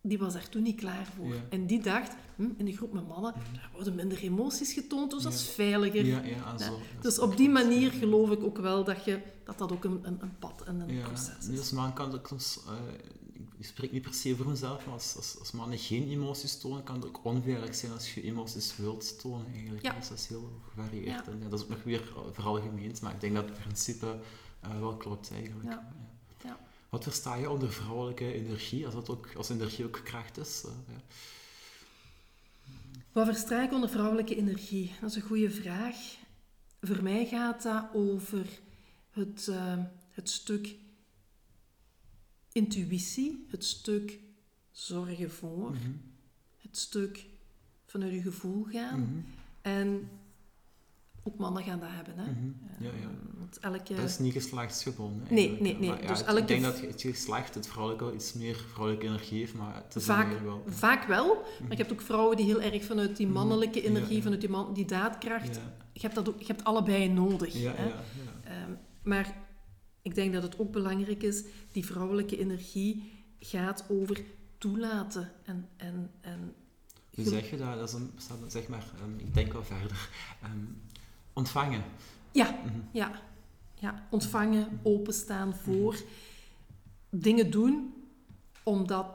[0.00, 1.34] die was daar toen niet klaar voor.
[1.50, 5.10] En die dacht, hm, in een groep met mannen, mm daar worden minder emoties getoond,
[5.10, 6.04] dus dat is veiliger.
[6.04, 9.72] Ja, ja, zo, dus op die manier geloof ik ook wel dat je, dat, dat
[9.72, 11.46] ook een, een, een pad en een proces is.
[11.46, 12.60] Dus man kan ook soms...
[12.66, 12.72] Uh,
[13.64, 16.84] ik spreek niet per se voor mezelf, maar als, als, als mannen geen emoties tonen,
[16.84, 19.82] kan het ook onveilig zijn als je emoties wilt tonen eigenlijk.
[19.82, 19.92] Ja.
[19.92, 21.28] Dus dat is heel gevarieerd.
[21.28, 24.18] En ja, dat is ook nog weer vooral gemeend, maar ik denk dat het principe
[24.64, 25.68] uh, wel klopt eigenlijk.
[25.68, 25.92] Ja.
[26.44, 26.58] Ja.
[26.88, 30.62] Wat versta je onder vrouwelijke energie, als, dat ook, als energie ook kracht is?
[30.66, 30.96] Uh,
[33.12, 34.92] Wat versta ik onder vrouwelijke energie?
[35.00, 35.96] Dat is een goede vraag.
[36.80, 38.46] Voor mij gaat dat over
[39.10, 39.78] het, uh,
[40.10, 40.74] het stuk
[42.54, 44.18] intuïtie, het stuk
[44.70, 45.90] zorgen voor, mhm.
[46.58, 47.26] het stuk
[47.84, 49.00] vanuit je gevoel gaan.
[49.00, 49.20] Mhm.
[49.62, 50.08] En
[51.22, 52.14] ook mannen gaan dat hebben.
[52.16, 52.30] Hè?
[52.30, 52.84] Mhm.
[52.84, 53.10] ja, ja.
[53.38, 53.94] Want elke...
[53.94, 55.26] Dat is niet geslachtsgebonden.
[55.30, 56.06] Nee, nee, nee.
[56.06, 56.40] dus elke...
[56.40, 60.04] Ik denk dat het geslacht, het vrouwelijke, iets meer vrouwelijke energie heeft, maar het is
[60.04, 60.64] vaak, wel...
[60.66, 64.40] Vaak wel, maar je hebt ook vrouwen die heel erg vanuit die mannelijke energie, vanuit
[64.40, 65.60] die, man, die daadkracht,
[65.92, 67.62] je, hebt dat ook, je hebt allebei nodig.
[67.62, 67.86] Hè?
[67.86, 69.43] Um, maar
[70.04, 74.24] ik denk dat het ook belangrijk is, die vrouwelijke energie gaat over
[74.58, 75.68] toelaten en...
[75.76, 76.54] en, en
[77.14, 77.78] Hoe zeg je dat?
[77.78, 78.10] Dat is een,
[78.46, 80.08] zeg maar, um, ik denk wel verder.
[80.44, 80.82] Um,
[81.32, 81.82] ontvangen.
[82.32, 82.78] Ja, mhm.
[82.90, 83.22] ja,
[83.74, 84.06] ja.
[84.10, 86.02] Ontvangen, openstaan voor.
[87.10, 87.94] Dingen doen
[88.62, 89.06] omdat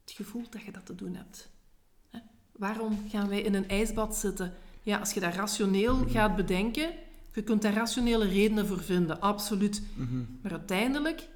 [0.00, 1.48] het gevoel dat je dat te doen hebt.
[2.10, 2.18] Hè?
[2.52, 4.54] Waarom gaan wij in een ijsbad zitten?
[4.82, 6.10] Ja, als je dat rationeel mhm.
[6.10, 6.94] gaat bedenken
[7.32, 9.82] je kunt daar rationele redenen voor vinden, absoluut.
[9.94, 10.24] Mhm.
[10.42, 11.28] Maar uiteindelijk,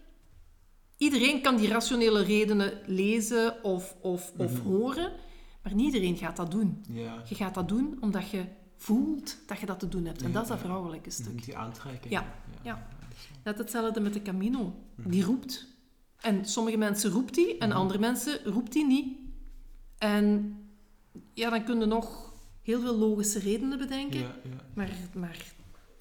[0.97, 4.63] iedereen kan die rationele redenen lezen of, of, of mhm.
[4.63, 5.13] horen,
[5.63, 6.85] maar niet iedereen gaat dat doen.
[6.89, 7.23] Ja.
[7.29, 8.45] Je gaat dat doen omdat je
[8.77, 10.23] voelt dat je dat te doen hebt.
[10.23, 11.45] En dat is dat vrouwelijke stuk.
[11.45, 12.13] Die aantrekking.
[12.13, 12.89] Ja, ja.
[13.45, 14.75] Net hetzelfde met de Camino.
[14.95, 15.11] Mhm.
[15.11, 15.67] Die roept.
[16.21, 19.19] En sommige mensen roept die, en andere mensen roept die niet.
[19.99, 20.57] En
[21.35, 22.33] ja, dan kun je nog
[22.63, 24.21] heel veel logische redenen bedenken.
[24.21, 24.65] Ja, ja.
[24.75, 25.55] Maar, maar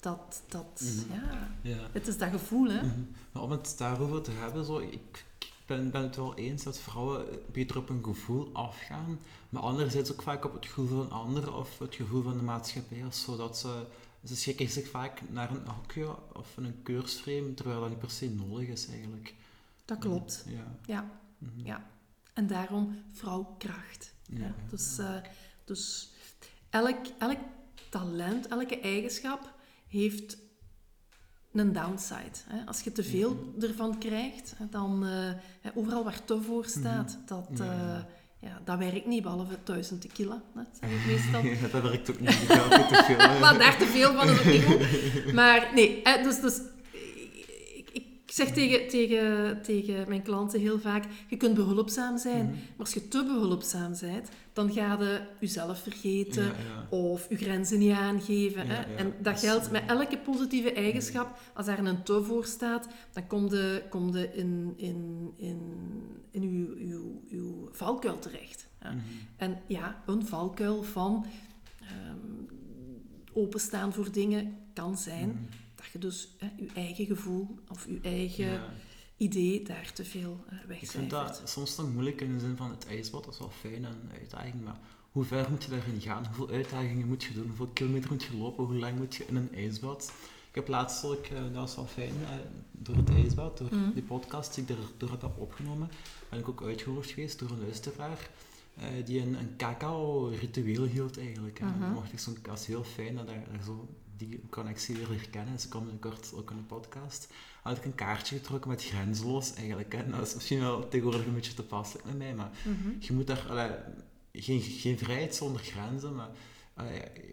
[0.05, 1.13] dat, dat mhm.
[1.13, 1.51] ja.
[1.61, 1.87] ja.
[1.91, 2.81] Het is dat gevoel, hè.
[2.81, 5.25] Mm Maar om het daarover te hebben, zo, ik,
[5.65, 10.21] ben, ben het wel eens dat vrouwen beter op een gevoel afgaan, maar anderzijds ook
[10.21, 13.85] vaak op het gevoel van anderen of het gevoel van de maatschappij, zodat ze,
[14.23, 18.29] ze schikken zich vaak naar een hokje of een keursframe, terwijl dat niet per se
[18.29, 19.33] nodig is eigenlijk.
[19.85, 20.45] Dat klopt.
[20.47, 20.77] Ja.
[20.85, 21.19] Ja.
[21.37, 21.65] Mhm.
[21.65, 21.89] ja.
[22.33, 24.13] En daarom vrouwkracht.
[24.25, 24.55] Ja.
[24.69, 25.15] Dus, uh,
[25.63, 26.11] dus
[26.69, 27.39] elk, elk
[27.89, 29.54] talent, elke eigenschap
[29.87, 30.37] heeft
[31.53, 32.37] een downside.
[32.47, 32.65] Hè.
[32.65, 33.65] Als je te veel mhm.
[33.65, 37.25] ervan krijgt, dan uh, overal waar te voor staat, mhm.
[37.25, 37.65] dat, ja.
[37.65, 38.03] Uh,
[38.39, 40.41] ja, dat werkt niet, behalve 1000 tequila.
[40.53, 41.45] Dat zeg ik meestal.
[41.61, 42.47] ja, dat werkt ook niet.
[42.47, 43.39] Dat te veel.
[43.43, 45.33] maar daar te veel van is ook niet goed.
[45.33, 46.61] Maar nee, dus, dus
[48.35, 52.53] zeg tegen, tegen, tegen mijn klanten heel vaak, je kunt behulpzaam zijn, mhm.
[52.53, 56.51] maar als je te behulpzaam bent, dan ga je jezelf vergeten
[56.89, 58.67] of je grenzen niet aangeven.
[58.67, 58.95] hè?
[58.95, 61.39] en dat geldt met elke positieve eigenschap.
[61.53, 65.59] Als daar een te voor staat, dan kom je, kom je in, in, in,
[66.31, 68.67] in uw, uw, uw valkuil terecht.
[68.81, 68.97] Mhm.
[69.37, 71.25] En ja, een valkuil van
[71.81, 72.47] um,
[73.33, 75.49] openstaan voor dingen kan zijn...
[75.85, 78.61] Mhm je dus hè, je eigen gevoel of je eigen
[79.17, 80.81] idee daar te veel uh, wegcijfert.
[80.81, 83.49] Ik vind dat soms dan moeilijk in de zin van het ijsbad, dat is wel
[83.49, 84.79] fijn en uitdaging, maar
[85.11, 86.25] hoe ver moet je daarin gaan?
[86.25, 87.47] Hoeveel uitdagingen moet je doen?
[87.47, 88.65] Hoeveel kilometer moet je lopen?
[88.65, 90.11] Hoe lang moet je in een ijsbad?
[90.49, 92.29] Ik heb laatst ook, uh, dat was wel fijn, uh,
[92.71, 93.93] door het ijsbad, door mm.
[93.93, 95.89] die podcast die ik erdoor heb opgenomen,
[96.29, 98.29] ben ik ook uitgehoord geweest door een luisteraar.
[98.77, 101.59] Uh, die een, een cacao-ritueel hield eigenlijk.
[101.59, 101.91] -hmm.
[101.91, 105.59] mocht ik zo'n, dat is heel fijn dat er zo die connectie weer herkennen.
[105.59, 107.27] Ze komen binnenkort ook in een podcast.
[107.61, 109.93] Had ik een kaartje getrokken met grenzeloos eigenlijk.
[109.93, 110.09] Hè.
[110.09, 112.89] Dat is misschien wel tegenwoordig een beetje te passelijk met mij, maar mhm.
[112.99, 113.45] je moet daar...
[113.49, 113.69] Allee,
[114.33, 116.29] geen, geen vrijheid zonder grenzen, maar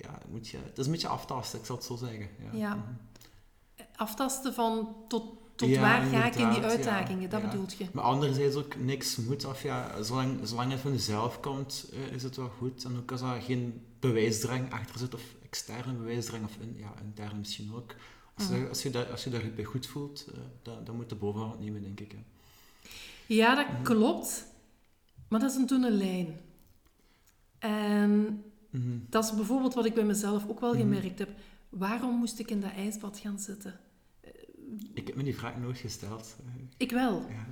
[0.00, 2.28] ja, moet je, het is een beetje aftasten, ik zal het zo zeggen.
[2.38, 2.58] Ja.
[2.58, 2.74] ja.
[2.74, 2.84] Mhm.
[3.96, 5.24] Aftasten van tot,
[5.56, 7.86] tot waar ga ik in die uitdagingen, dat bedoelt je.
[7.92, 12.22] Maar anderzijds ook niks moet, of ja, zolang, zolang het van jezelf komt, eh, is
[12.22, 12.84] het wel goed.
[12.84, 17.38] En ook als er geen bewijsdrang achter zit, of externe bewijsdrang, of in, ja, intern
[17.38, 17.94] misschien ook.
[18.34, 21.08] Als, je, als, je, daar, als je daar bij goed voelt, uh, dan, dan moet
[21.08, 22.12] de bovenhand nemen, denk ik.
[22.12, 22.18] Hè.
[23.26, 23.82] Ja, dat mhm.
[23.82, 24.46] klopt.
[25.28, 26.40] Maar dat is een dunne lijn.
[27.58, 28.98] En mhm.
[29.08, 30.80] dat is bijvoorbeeld wat ik bij mezelf ook wel mhm.
[30.80, 31.28] gemerkt heb.
[31.68, 33.80] Waarom moest ik in dat ijsbad gaan zitten?
[34.94, 36.36] Ik heb me die vraag nooit gesteld.
[36.76, 37.26] Ik wel.
[37.28, 37.46] Ja.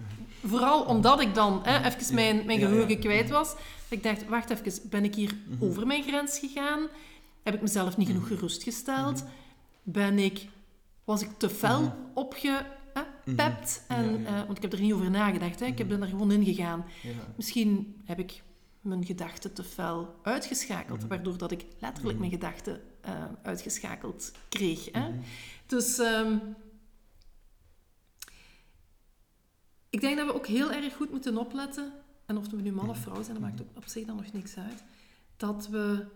[0.49, 3.55] Vooral omdat ik dan hè, even mijn, mijn geheugen kwijt was.
[3.89, 6.89] Ik dacht, wacht even, ben ik hier over mijn grens gegaan?
[7.43, 9.25] Heb ik mezelf niet genoeg gerustgesteld?
[9.83, 10.49] Ben ik,
[11.05, 13.85] was ik te fel opgepept?
[13.89, 15.61] En, eh, want ik heb er niet over nagedacht.
[15.61, 15.67] Hè?
[15.67, 16.85] Ik ben er gewoon in gegaan.
[17.37, 18.43] Misschien heb ik
[18.81, 24.93] mijn gedachten te fel uitgeschakeld, waardoor dat ik letterlijk mijn gedachten uh, uitgeschakeld kreeg.
[24.93, 25.11] Hè?
[25.67, 26.39] Dus ehm,
[29.91, 31.93] ik denk dat we ook heel erg goed moeten opletten,
[32.27, 34.57] en of we nu man of vrouw zijn, dat maakt op zich dan nog niks
[34.57, 34.85] uit,
[35.37, 36.07] dat we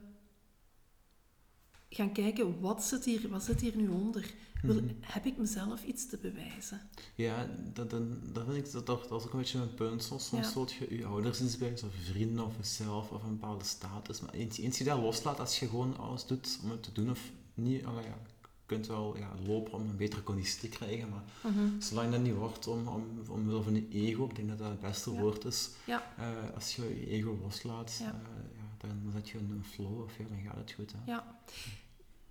[1.94, 4.34] gaan kijken, wat zit hier, wat zit hier nu onder?
[4.62, 4.92] Wil, mhm.
[5.00, 6.80] Heb ik mezelf iets te bewijzen?
[7.14, 10.02] Ja, dat, dat, dat vind ik dat, dat, is ook een beetje een punt.
[10.02, 10.64] Soms, ja.
[10.88, 14.20] je je ouders iets bij, of vrienden of jezelf, of een bepaalde status.
[14.20, 17.10] Maar eens, eens je dat loslaat, als je gewoon alles doet om het te doen,
[17.10, 17.20] of
[17.54, 21.24] niet, allee, ja, je kunt wel ja, lopen om een betere conditie te krijgen, maar
[21.42, 21.80] mhm.
[21.80, 24.80] zolang dat niet wordt om, om, omwille van je ego, ik denk dat dat het
[24.80, 26.14] beste woord is, ja.
[26.18, 28.20] Uh, als je je ego loslaat, ja.
[28.22, 30.92] Uh, dan zet je een flow, of ja, dan gaat het goed.
[30.92, 31.12] Hè.
[31.12, 31.38] Ja.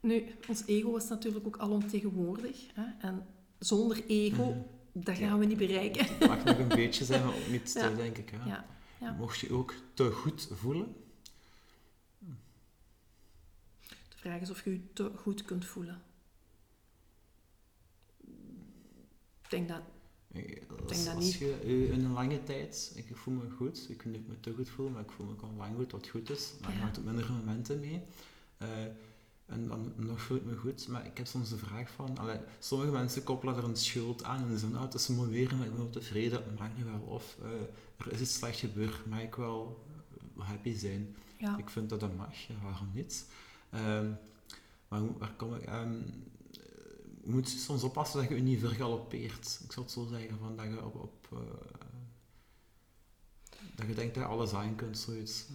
[0.03, 2.67] Nu, ons ego is natuurlijk ook alomtegenwoordig.
[2.73, 3.07] Hè?
[3.07, 3.25] En
[3.59, 6.05] zonder ego, mm dat gaan we niet bereiken.
[6.05, 8.29] Het mag nog een beetje zijn, maar ook niet te, denk ik.
[8.29, 8.49] Hè?
[8.49, 8.65] Ja.
[8.99, 9.11] Ja.
[9.11, 10.95] Mocht je ook te goed voelen?
[13.87, 16.01] De vraag is of je je te goed kunt voelen.
[19.43, 19.81] Ik denk dat,
[20.31, 21.25] ik denk dat niet.
[21.25, 24.53] Als je in een lange tijd, ik voel me goed, ik weet niet me te
[24.53, 26.99] goed voel, maar ik voel me al lang goed wat goed is, maar je maakt
[26.99, 28.01] ook minder momenten mee.
[28.61, 28.69] Uh,
[29.53, 32.91] en dan nog voelt me goed, maar ik heb soms de vraag van, allee, sommige
[32.91, 35.81] mensen koppelen er een schuld aan en ze nou, het is weer, maar ik ben
[35.81, 36.99] wel tevreden, het maakt niet wel.
[36.99, 39.85] Of uh, er is iets slecht gebeurd, mag ik wel
[40.37, 41.15] happy zijn.
[41.37, 41.57] Ja.
[41.57, 43.25] Ik vind dat dat mag, waarom niet?
[43.73, 44.17] Um,
[44.87, 45.69] maar waar kom ik...
[45.69, 46.03] Um,
[47.23, 49.59] je moet soms oppassen dat je je niet vergalopeert.
[49.63, 50.95] Ik zou het zo zeggen, van dat je op...
[50.95, 51.39] op uh,
[53.75, 55.45] dat je denkt dat je alles aan kunt, zoiets.
[55.47, 55.53] Je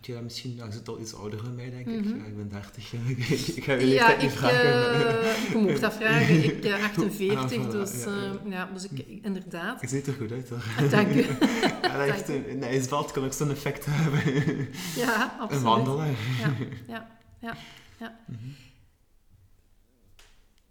[0.00, 2.04] dat misschien, je zit al iets ouder dan mij, denk ik.
[2.04, 2.16] Mhm.
[2.16, 2.92] Ja, ik ben 30.
[3.56, 4.66] ik ga je ja, niet vragen.
[4.66, 6.44] Uh, je mocht dat vragen.
[6.44, 9.80] Ik uh, 48, ah, dus, uh, ja, dus ik, inderdaad.
[9.80, 10.64] Je ziet er goed uit, hoor.
[10.78, 11.26] Ah, dank u.
[11.82, 14.68] ja, echt, een kan ook zo'n effect hebben.
[14.96, 15.62] ja, absoluut.
[15.62, 16.06] Een wandelen.
[16.40, 16.54] ja,
[16.86, 17.08] ja,
[17.40, 17.56] ja.
[17.98, 18.18] ja.
[18.26, 18.54] Mm -hmm.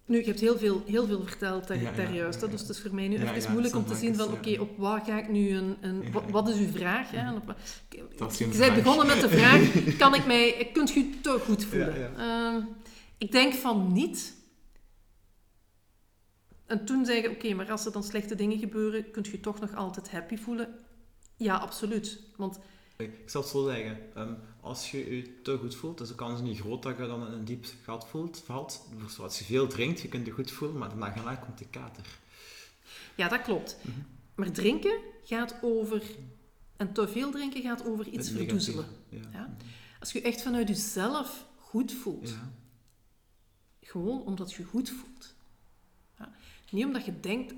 [0.06, 2.96] Nu, je hebt heel veel, heel veel verteld daar, daar juist, dus het is voor
[2.96, 5.78] mij nu even moeilijk om te zien van, oké, op wat ga ik nu een...
[5.82, 7.12] een wat, is uw vraag?
[7.12, 7.34] Hè?
[7.34, 7.56] Op,
[8.38, 9.62] je bent begonnen met de vraag,
[9.98, 12.14] kan ik mij, kunt je te goed voelen?
[12.18, 12.66] Uh,
[13.18, 14.34] ik denk van niet.
[16.66, 19.60] En toen zei je, oké, maar als er dan slechte dingen gebeuren, kunt je toch
[19.60, 20.76] nog altijd happy voelen?
[21.36, 22.20] Ja, absoluut.
[22.36, 22.60] Want
[22.96, 24.16] ik zal het zo zeggen.
[24.16, 27.28] Ehm, als je je te goed voelt, is de kans niet groot dat je dan
[27.28, 28.88] in een diep gat voelt, valt.
[29.20, 32.06] Als je veel drinkt, je kunt je goed voelen, maar daarna komt de kater.
[33.16, 33.78] Ja, dat klopt.
[33.82, 34.00] Mhm.
[34.36, 36.02] Maar drinken gaat over
[36.78, 38.86] En te veel drinken gaat over iets verdoezelen.
[39.10, 39.58] Ja.
[40.00, 42.30] Als je echt vanuit jezelf goed voelt.
[42.30, 42.52] Ja.
[43.82, 45.34] Gewoon omdat je goed voelt.
[46.18, 46.32] Ja.
[46.72, 47.54] Niet omdat je denkt,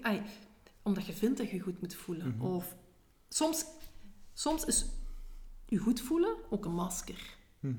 [0.82, 2.28] omdat je vindt dat je goed moet voelen.
[2.28, 2.46] Mhm.
[2.46, 2.76] Of
[3.30, 3.66] soms,
[4.34, 4.86] soms is
[5.68, 7.36] je goed voelen ook een masker.
[7.60, 7.74] Mhm.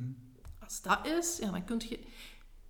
[0.58, 1.98] Als dat is, ja, dan kun je,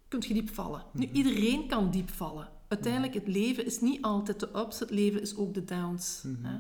[0.08, 0.84] kun je diep vallen.
[0.92, 1.16] Nu, mhm.
[1.16, 2.48] iedereen kan diep vallen.
[2.68, 6.24] Uiteindelijk, het leven is niet altijd de ups, het leven is ook de downs.
[6.42, 6.58] Hè?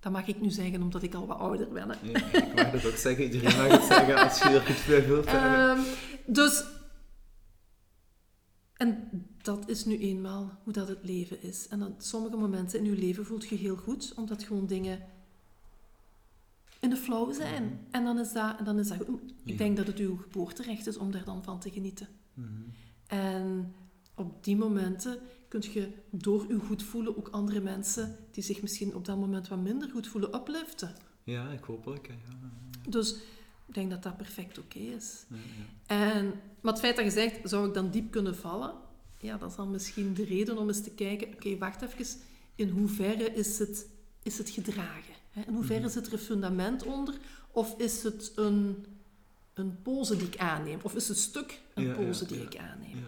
[0.00, 1.88] Dat mag ik nu zeggen, omdat ik al wat ouder ben.
[2.02, 3.24] Ja, ik mag dat ook zeggen.
[3.24, 5.84] Iedereen mag het zeggen als je er goed bij wilt um,
[6.26, 6.64] dus...
[8.76, 9.08] En
[9.42, 11.68] dat is nu eenmaal hoe dat het leven is.
[11.68, 15.00] En op sommige momenten in je leven voelt je heel goed, omdat gewoon dingen
[16.80, 17.64] in de flow zijn.
[17.64, 17.74] Mhm.
[17.90, 19.34] En dan is dat, dan is dat goed.
[19.44, 22.08] Ik denk dat het uw geboorterecht is om daar dan van te genieten.
[22.34, 22.48] Mhm.
[23.06, 23.74] En
[24.14, 28.94] op die momenten kun je door je goed voelen ook andere mensen die zich misschien
[28.94, 30.94] op dat moment wat minder goed voelen upliften.
[31.24, 32.06] Ja, ik hoop ook.
[32.06, 32.14] Ja.
[32.88, 33.14] Dus
[33.66, 35.24] ik denk dat dat perfect oké is.
[35.28, 35.36] Ja.
[35.86, 38.74] En, maar het feit dat je zegt, zou ik dan diep kunnen vallen?
[39.18, 42.20] Ja, dat is dan misschien de reden om eens te kijken, oké, wacht even,
[42.54, 43.88] in hoeverre is het,
[44.22, 45.14] is het gedragen?
[45.34, 45.90] In hoeverre mhm.
[45.90, 47.14] zit er een fundament onder?
[47.50, 48.86] Of is het een,
[49.54, 50.78] een pose die ik aanneem?
[50.82, 53.04] Of is het stuk een pose die ik aanneem?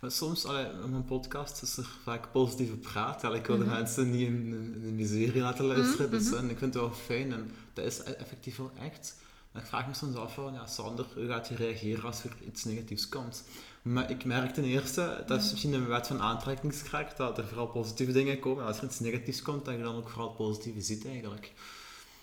[0.00, 3.24] Maar soms, allee, in mijn podcast is er vaak positieve praat.
[3.24, 3.74] ik wil de mhm.
[3.74, 4.52] mensen niet in,
[4.84, 6.10] een miserie laten luisteren.
[6.10, 6.36] Dus mhm.
[6.36, 7.32] en ik vind het wel fijn.
[7.32, 9.16] En dat is effectief wel echt.
[9.54, 12.64] Ik vraag me soms af van, ja, Sander, hoe gaat je reageren als er iets
[12.64, 13.44] negatiefs komt?
[13.82, 17.66] Maar ik merk ten eerste, dat is misschien een wet van aantrekkingskracht, dat er vooral
[17.66, 18.64] positieve dingen komen.
[18.64, 21.52] Als er iets negatiefs komt, dat je dan ook vooral positieve ziet eigenlijk.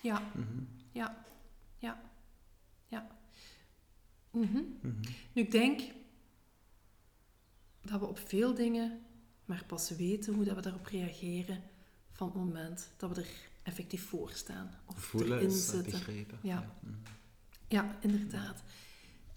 [0.01, 0.31] Ja,
[0.91, 1.25] ja,
[1.77, 2.01] ja,
[2.87, 3.07] ja.
[4.31, 4.65] Nu,
[5.33, 5.81] ik denk
[7.81, 9.01] dat we op veel dingen
[9.45, 11.63] maar pas weten hoe dat we daarop reageren
[12.11, 13.29] van het moment dat we er
[13.63, 14.71] effectief voor staan.
[14.85, 15.91] Of Voelen erin is zitten.
[15.91, 16.37] begrepen.
[16.41, 16.73] Ja.
[16.83, 17.15] Ja.
[17.67, 18.63] Ja, inderdaad.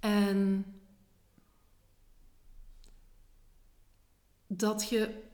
[0.00, 0.64] En
[4.46, 5.28] dat je...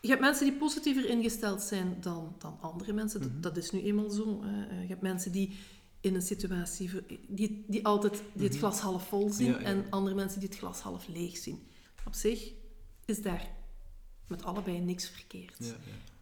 [0.00, 3.20] Je hebt mensen die positiever ingesteld zijn dan, dan andere mensen.
[3.20, 3.40] dat, mhm.
[3.40, 4.44] dat, is nu eenmaal zo.
[4.80, 5.58] je hebt mensen die
[6.00, 6.90] in een situatie
[7.28, 8.58] die, die altijd die het mhm.
[8.58, 11.66] glas half vol zien en andere mensen die het glas half leeg zien.
[12.06, 12.52] Op zich
[13.04, 13.50] is daar
[14.26, 15.56] met allebei niks verkeerd.
[15.58, 15.76] Ja,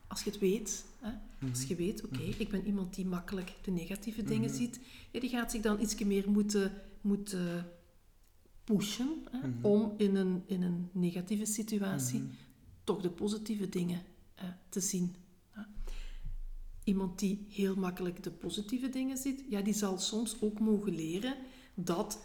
[0.09, 1.11] als je het weet, hè,
[1.51, 1.83] als je mhm.
[1.83, 2.41] weet, oké, mhm.
[2.41, 5.99] ik ben iemand die makkelijk de negatieve dingen ziet, ja, die gaat zich dan iets
[5.99, 7.73] meer moeten, moeten
[8.65, 12.23] pushen hè, om in een, in een negatieve situatie
[12.85, 14.03] toch de positieve dingen
[14.39, 15.15] uh, te zien.
[16.85, 21.35] Iemand die heel makkelijk de positieve dingen ziet, ja, die zal soms ook mogen leren
[21.75, 22.19] dat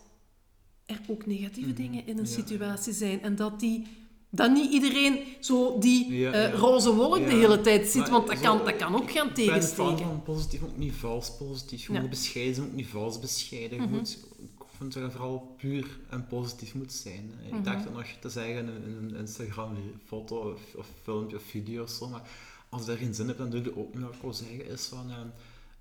[0.86, 1.82] er ook negatieve mhm.
[1.82, 3.22] dingen in een situatie zijn.
[3.22, 3.88] En dat, die,
[4.36, 8.58] dat niet iedereen zo die eh, roze wolk de hele tijd ziet, want dat, kan,
[8.58, 9.92] dat kan ook gaan tegensteken.
[9.92, 11.88] Ik ben positief, ook niet vals positief.
[11.88, 13.82] Je moet bescheiden, ook niet vals bescheiden.
[13.82, 13.90] Mhm.
[13.90, 17.32] moet, ik vind dat je vooral puur en positief moet zijn.
[17.46, 17.64] Ik mhm.
[17.64, 22.08] dacht er nog te zeggen in een Instagram-foto of, of filmpje of video of zo,
[22.08, 22.22] maar
[22.70, 24.86] als je daar geen zin hebt, dan doe je ook, wat ik wil zeggen, is
[24.86, 25.12] van...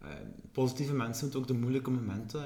[0.05, 0.09] Uh,
[0.53, 2.45] positieve mensen moeten ook de moeilijke momenten,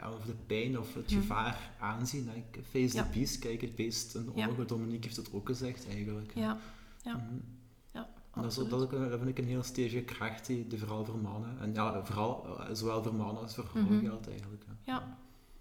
[0.00, 1.20] uh, of de pijn of het mhm.
[1.20, 2.30] gevaar aanzien.
[2.34, 4.66] Like, face the beast, kijk het beest in ogen.
[4.66, 6.32] Dominique heeft het ook gezegd eigenlijk.
[6.34, 6.58] Ja,
[7.04, 7.14] ja.
[7.14, 7.54] Mm
[7.92, 11.04] ja dat, is, dat, ook, dat vind ik een heel stevige kracht die, die vooral
[11.04, 14.64] voor mannen, en ja, vooral, zowel voor mannen als voor vrouwen mm geldt eigenlijk.
[14.82, 15.18] Ja.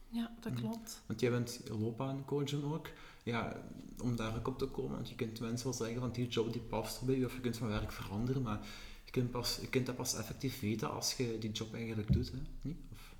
[0.09, 0.61] ja, dat mhm.
[0.61, 1.01] klopt.
[1.05, 2.89] Want jij bent loopbaancoach ook
[3.25, 3.55] ja,
[4.03, 6.53] om daar ook op te komen, want je kunt mensen wel zeggen van die job
[6.53, 8.59] die past bij je, of je kunt van werk veranderen, maar
[9.15, 12.37] kunt, pas, je kunt dat pas effectief weten als je die job eigenlijk doet, hè?
[12.61, 12.77] Niet?
[12.91, 13.15] Of...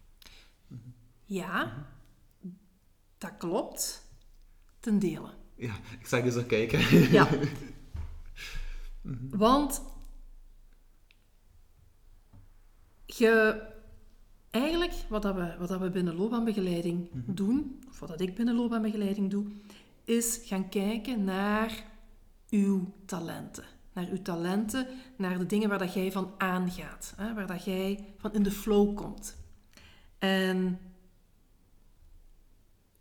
[0.68, 0.80] Mhm.
[1.26, 1.88] Ja,
[2.40, 2.54] mhm.
[3.18, 4.04] dat klopt.
[4.80, 5.30] Ten dele.
[5.56, 6.80] Ja, ik zag je zo kijken.
[7.12, 7.30] Ja.
[9.02, 9.38] Mhm.
[9.38, 9.82] Want
[13.06, 13.62] je,
[14.50, 18.56] eigenlijk, wat, dat we, wat dat we binnen loopbaanbegeleiding doen, of wat dat ik binnen
[18.56, 19.46] loopbaanbegeleiding doe,
[20.04, 21.84] is gaan kijken naar
[22.50, 23.75] uw talenten.
[23.96, 27.14] Naar uw talenten, naar de dingen waar dat jij van aangaat.
[27.16, 29.36] Hè, waar dat jij van in de flow komt.
[30.18, 30.80] En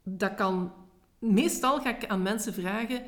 [0.02, 0.72] dat kan...
[1.18, 3.02] Meestal ga ik aan mensen vragen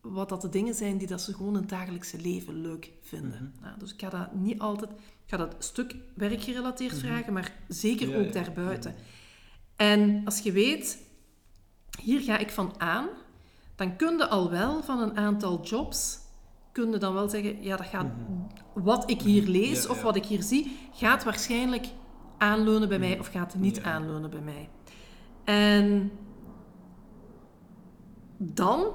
[0.00, 3.54] wat dat de dingen zijn die dat ze gewoon in het dagelijkse leven leuk vinden.
[3.60, 3.78] Mhm.
[3.78, 4.90] dus ik ga dat niet altijd...
[4.90, 7.06] Ik ga dat stuk werkgerelateerd mhm.
[7.06, 8.94] vragen, maar zeker ook daarbuiten.
[9.76, 11.02] En als je weet,
[12.02, 13.08] hier ga ik van aan,
[13.74, 16.19] dan kun je al wel van een aantal jobs,
[16.72, 18.84] kun je dan wel zeggen, ja, dat gaat, mhm.
[18.84, 21.86] wat ik hier lees of wat ik hier zie, gaat waarschijnlijk
[22.38, 23.82] aanleunen bij mij of gaat niet ja.
[23.82, 24.68] aanleunen bij mij.
[25.44, 26.10] En
[28.36, 28.86] dan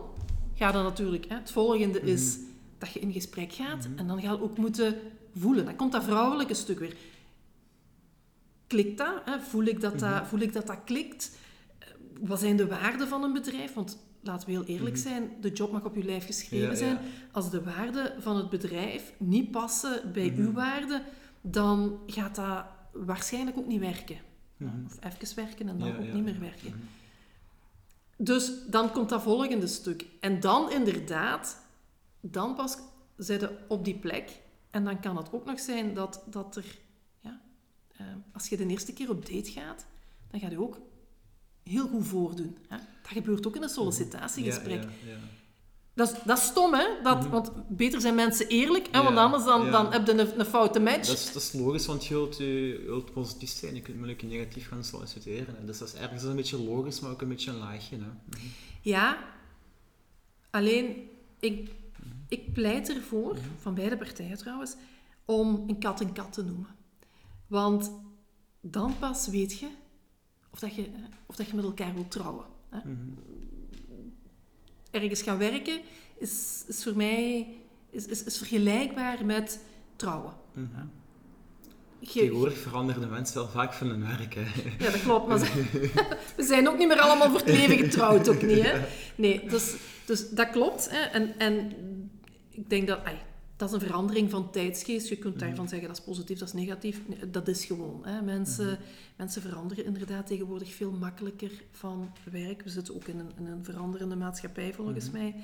[0.54, 2.46] gaat er natuurlijk, hè, het volgende is mhm.
[2.78, 3.98] dat je in gesprek gaat mhm.
[3.98, 4.96] en dan ga je ook moeten
[5.36, 5.66] voelen.
[5.66, 6.96] Dan komt dat vrouwelijke stuk weer.
[8.68, 9.22] Klikt dat?
[9.26, 9.40] Hè?
[9.40, 10.26] Voel, ik dat, dat, mhm.
[10.26, 11.38] voel ik dat dat klikt?
[12.22, 13.74] Wat zijn de waarden van een bedrijf?
[13.74, 15.04] Want laten we heel eerlijk mhm.
[15.04, 16.98] zijn, de job mag op uw lijf geschreven zijn.
[17.32, 21.02] Als de waarden van het bedrijf niet passen bij uw waarden,
[21.42, 24.18] dan gaat dat waarschijnlijk ook niet werken.
[24.86, 26.74] Of even werken en dan ook niet meer werken.
[28.18, 30.06] Dus dan komt dat volgende stuk.
[30.20, 31.58] En dan inderdaad,
[32.22, 32.78] dan pas
[33.18, 34.42] zitten op die plek.
[34.70, 36.78] En dan kan het ook nog zijn dat, dat er,
[37.20, 37.42] ja,
[38.02, 39.86] uh, als je de eerste keer op date gaat,
[40.32, 40.78] dan gaat je ook
[41.70, 42.58] heel goed voordoen.
[42.68, 42.78] Hè?
[42.78, 44.84] Dat gebeurt ook in een sollicitatiegesprek.
[44.84, 45.18] Ja, ja, ja.
[45.94, 46.86] Dat is, dat is stom, hè?
[47.04, 47.30] Dat, mhm.
[47.30, 49.04] Want beter zijn mensen eerlijk, hè?
[49.04, 51.08] want anders dan, dan heb je een, een foute match.
[51.08, 53.76] Dat is, dat is logisch, want je wilt, je wilt positief zijn.
[53.76, 55.56] Je kunt moeilijk negatief gaan solliciteren.
[55.60, 55.66] Hè?
[55.66, 57.96] Dus dat is ergens een beetje logisch, maar ook een beetje een laagje.
[57.96, 58.02] Hè?
[58.02, 58.46] Mhm.
[58.82, 59.18] Ja,
[60.50, 61.70] alleen ik,
[62.28, 63.44] ik pleit ervoor, mhm.
[63.60, 64.76] van beide partijen trouwens,
[65.26, 66.76] om een kat een kat te noemen.
[67.48, 67.92] Want
[68.62, 69.68] dan pas weet je
[70.56, 70.90] of, dat je,
[71.26, 72.46] of dat je met elkaar wilt trouwen.
[72.70, 72.80] Hè?
[74.92, 75.80] ergens gaan werken
[76.18, 77.48] is, is voor mij
[77.90, 79.60] is, is, is vergelijkbaar met
[79.96, 80.34] trouwen.
[80.54, 80.92] Mm -hmm.
[82.08, 84.34] Tegenwoordig veranderen de mensen wel vaak van hun werk.
[84.34, 84.42] Hè.
[84.86, 85.28] Ja, dat klopt.
[85.28, 85.40] Maar
[86.38, 88.64] we zijn ook niet meer allemaal voor het leven getrouwd, ook niet.
[88.64, 88.86] Hè?
[89.16, 90.90] Nee, dus, dus dat klopt.
[90.90, 91.02] Hè.
[91.02, 91.72] En, en
[92.50, 93.00] ik denk dat
[93.56, 95.08] dat is een verandering van tijdsgeest.
[95.08, 95.68] Je kunt daarvan mhm.
[95.68, 97.02] zeggen dat is positief, dat is negatief.
[97.28, 98.06] Dat is gewoon.
[98.06, 98.22] Hè.
[98.22, 98.82] Mensen, mhm.
[99.16, 102.62] mensen veranderen inderdaad tegenwoordig veel makkelijker van werk.
[102.62, 105.18] We zitten ook in een, in een veranderende maatschappij volgens mhm.
[105.18, 105.36] mij.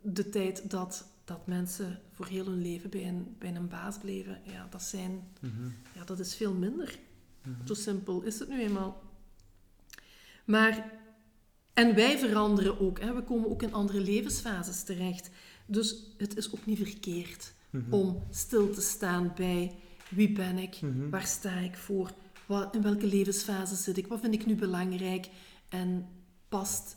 [0.00, 4.40] De tijd dat, dat mensen voor heel hun leven bij een, bij een baas bleven,
[4.42, 5.28] ja, dat, zijn,
[5.94, 6.98] ja, dat is veel minder.
[7.64, 9.02] Zo simpel is het nu eenmaal.
[10.44, 10.92] Maar,
[11.72, 13.00] en wij veranderen ook.
[13.00, 13.14] Hè.
[13.14, 15.30] We komen ook in andere levensfases terecht.
[15.66, 17.92] Dus het is ook niet verkeerd mhm.
[17.92, 19.74] om stil te staan bij
[20.08, 22.10] wie ben ik, mm waar sta ik voor,
[22.46, 25.28] wat, in welke levensfase zit ik, wat vind ik nu belangrijk?
[25.68, 26.08] En
[26.48, 26.96] past,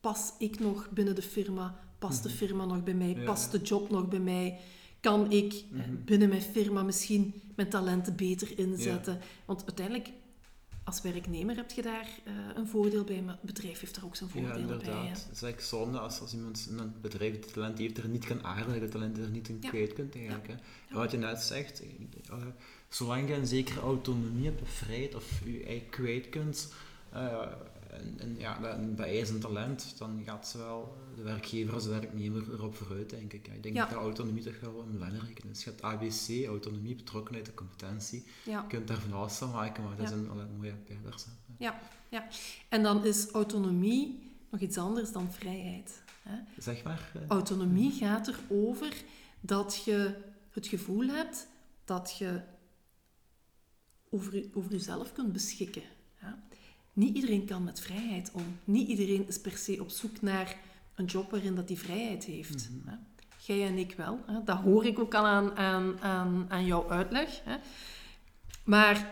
[0.00, 2.38] pas ik nog binnen de firma, past de mhm.
[2.38, 4.58] firma nog bij mij, past de job nog bij mij,
[5.00, 6.04] kan ik mhm.
[6.04, 9.18] binnen mijn firma misschien mijn talenten beter inzetten.
[9.44, 10.10] Want uiteindelijk
[10.90, 14.16] als werknemer heb je daar uh, een voordeel bij, maar het bedrijf heeft er ook
[14.16, 14.84] zijn voordeel ja, inderdaad.
[14.84, 15.08] bij.
[15.08, 18.44] Het is eigenlijk zonde als, als iemand een bedrijf het talent heeft er niet kan
[18.44, 20.46] aarden, dat talent er niet in kwijt kunt eigenlijk.
[20.46, 20.56] Ja.
[20.88, 20.94] Hè.
[20.94, 22.36] Wat je net zegt, uh,
[22.88, 26.72] zolang je een zekere autonomie hebt, vrijheid of je eigen kwijt kunt,
[27.14, 27.46] uh,
[27.90, 28.58] en, en, ja,
[28.96, 33.10] dat, is een talent, dan gaat ze wel de werkgever als de werknemer erop vooruit,
[33.10, 33.48] denk ik.
[33.48, 35.64] Ik denk dat autonomie toch wel belangrijk is.
[35.64, 38.24] Je hebt ABC, autonomie, betrokkenheid en competentie.
[38.44, 41.26] Je kunt daar van alles van maken, maar dat is een, een mooie pijlers.
[41.58, 41.80] Ja.
[42.08, 42.28] ja,
[42.68, 46.02] en dan is autonomie nog iets anders dan vrijheid.
[46.22, 46.36] Hè?
[46.58, 47.12] Zeg maar.
[47.16, 49.02] Uh, autonomie gaat erover
[49.40, 50.14] dat je
[50.50, 51.46] het gevoel hebt
[51.84, 52.40] dat je
[54.10, 55.82] over, over jezelf kunt beschikken.
[56.92, 58.58] Niet iedereen kan met vrijheid om.
[58.64, 60.56] Niet iedereen is per se op zoek naar
[60.94, 62.70] een job waarin dat die vrijheid heeft.
[62.70, 63.08] Mm
[63.42, 64.20] Jij en ik wel.
[64.26, 64.44] Hè?
[64.44, 67.40] Dat hoor ik ook al aan, aan, aan, aan jouw uitleg.
[67.44, 67.56] Hè?
[68.64, 69.10] Maar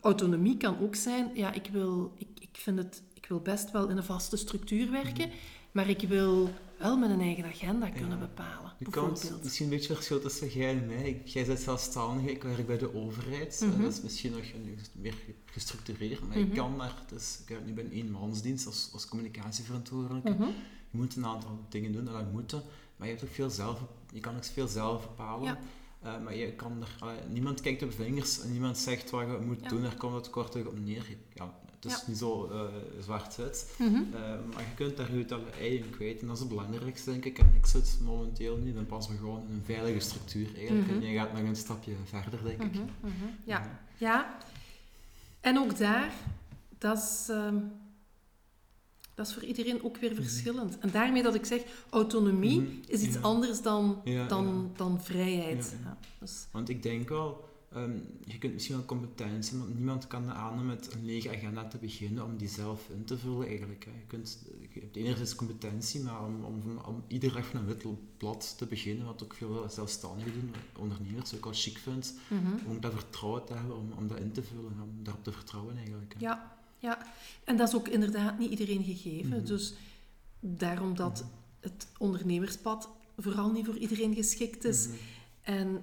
[0.00, 3.88] autonomie kan ook zijn, ja, ik wil, ik, ik vind het, ik wil best wel
[3.88, 5.36] in een vaste structuur werken, mhm.
[5.72, 8.72] maar ik wil wel met een eigen agenda kunnen bepalen.
[8.78, 11.22] Je kan misschien een beetje verschil tussen jij en mij.
[11.24, 13.60] Jij bent zelfstandig, ik werk bij de overheid.
[13.64, 14.44] Mm Dat is misschien nog
[14.92, 16.56] meer gestructureerd, maar ik mhm.
[16.56, 20.30] kan daar, dus ik nu ben één mansdienst als, als communicatieverantwoordelijke.
[20.30, 20.48] Mhm.
[20.90, 22.62] Je moet een aantal dingen doen, dat moeten,
[22.96, 23.80] maar je, hebt ook veel zelf,
[24.12, 25.58] je kan ook veel zelf bepalen.
[26.04, 29.68] Uh, maar je kan er, niemand kijkt op vingers en niemand zegt wat je moet
[29.68, 31.16] doen, daar komt het kortweg op neer.
[31.34, 32.60] Ja, het is niet zo uh,
[33.00, 33.74] zwart-wit.
[33.78, 34.08] Mm -hmm.
[34.14, 34.20] uh,
[34.54, 36.20] maar je kunt daar je eigen kwijt.
[36.20, 37.38] En dat is het belangrijkste, denk ik.
[37.38, 40.86] En ik zit momenteel niet, dan pas we gewoon in een veilige structuur eigenlijk.
[40.86, 41.02] Mm -hmm.
[41.02, 42.74] En je gaat nog een stapje verder, denk ik.
[42.74, 43.36] Mm -hmm.
[43.44, 43.80] Ja.
[43.96, 44.38] ja.
[45.40, 46.12] En ook daar,
[46.78, 47.72] dat is, um,
[49.16, 50.78] dat is voor iedereen ook weer verschillend.
[50.78, 54.76] En daarmee dat ik zeg, autonomie is iets anders dan, ja, dan, ja.
[54.76, 55.76] dan vrijheid.
[56.20, 56.46] Dus.
[56.50, 57.44] Want ik denk wel
[57.76, 61.78] Um, je kunt misschien wel competentie, maar niemand kan aan met een lege agenda te
[61.78, 63.84] beginnen om die zelf in te vullen eigenlijk.
[63.84, 63.90] Hè.
[63.90, 67.84] Je, kunt, je hebt enerzijds competentie, maar om, om, om iedere dag van een wit
[68.16, 72.60] blad te beginnen, wat ook veel zelfstandigen doen, ondernemers ook al chic vindt, mm -hmm.
[72.66, 75.76] om dat vertrouwen te hebben, om, om dat in te vullen, om daarop te vertrouwen
[75.76, 76.14] eigenlijk.
[76.14, 76.20] Hè.
[76.20, 76.55] Ja,
[76.86, 76.98] ja,
[77.44, 79.26] en dat is ook inderdaad niet iedereen gegeven.
[79.26, 79.44] Mm -hmm.
[79.44, 79.74] Dus
[80.40, 81.30] daarom dat -hmm.
[81.60, 84.86] het ondernemerspad vooral niet voor iedereen geschikt is.
[84.86, 84.96] Mhm.
[85.42, 85.82] En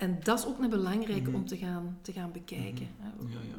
[0.00, 1.34] en dat is ook een belangrijke mhm.
[1.34, 2.88] om te gaan, te gaan bekijken.
[2.98, 3.32] Mhm.
[3.32, 3.54] Ja, ja.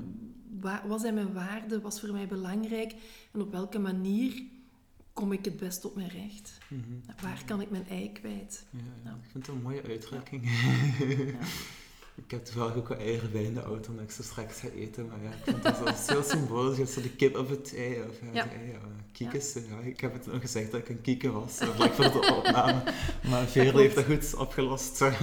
[0.59, 1.81] Wat, wat zijn mijn waarden?
[1.81, 2.95] Wat is voor mij belangrijk?
[3.31, 4.43] En op welke manier
[5.13, 6.57] kom ik het best op mijn recht?
[6.67, 7.21] Mhm.
[7.21, 8.65] Waar kan ik mijn ei kwijt?
[9.03, 10.43] Ja, Ik vind het een mooie uitdrukking.
[12.15, 14.67] Ik heb toevallig ook wat eieren bij in de auto en ik zo straks ga
[14.67, 15.07] eten.
[15.07, 16.77] Maar ja, ik vind dat zo heel symbolisch.
[16.77, 18.01] Hebt zo de kip of het ei.
[18.09, 18.49] Of ja, ja.
[18.49, 18.75] ei,
[19.11, 19.53] kiekes.
[19.53, 19.79] Ja.
[19.83, 21.57] ik heb het nog gezegd dat ik een kieken was.
[21.57, 22.83] Vlak voor de opname.
[23.29, 24.99] Maar Veerle heeft dat goed opgelost.
[24.99, 25.17] ja.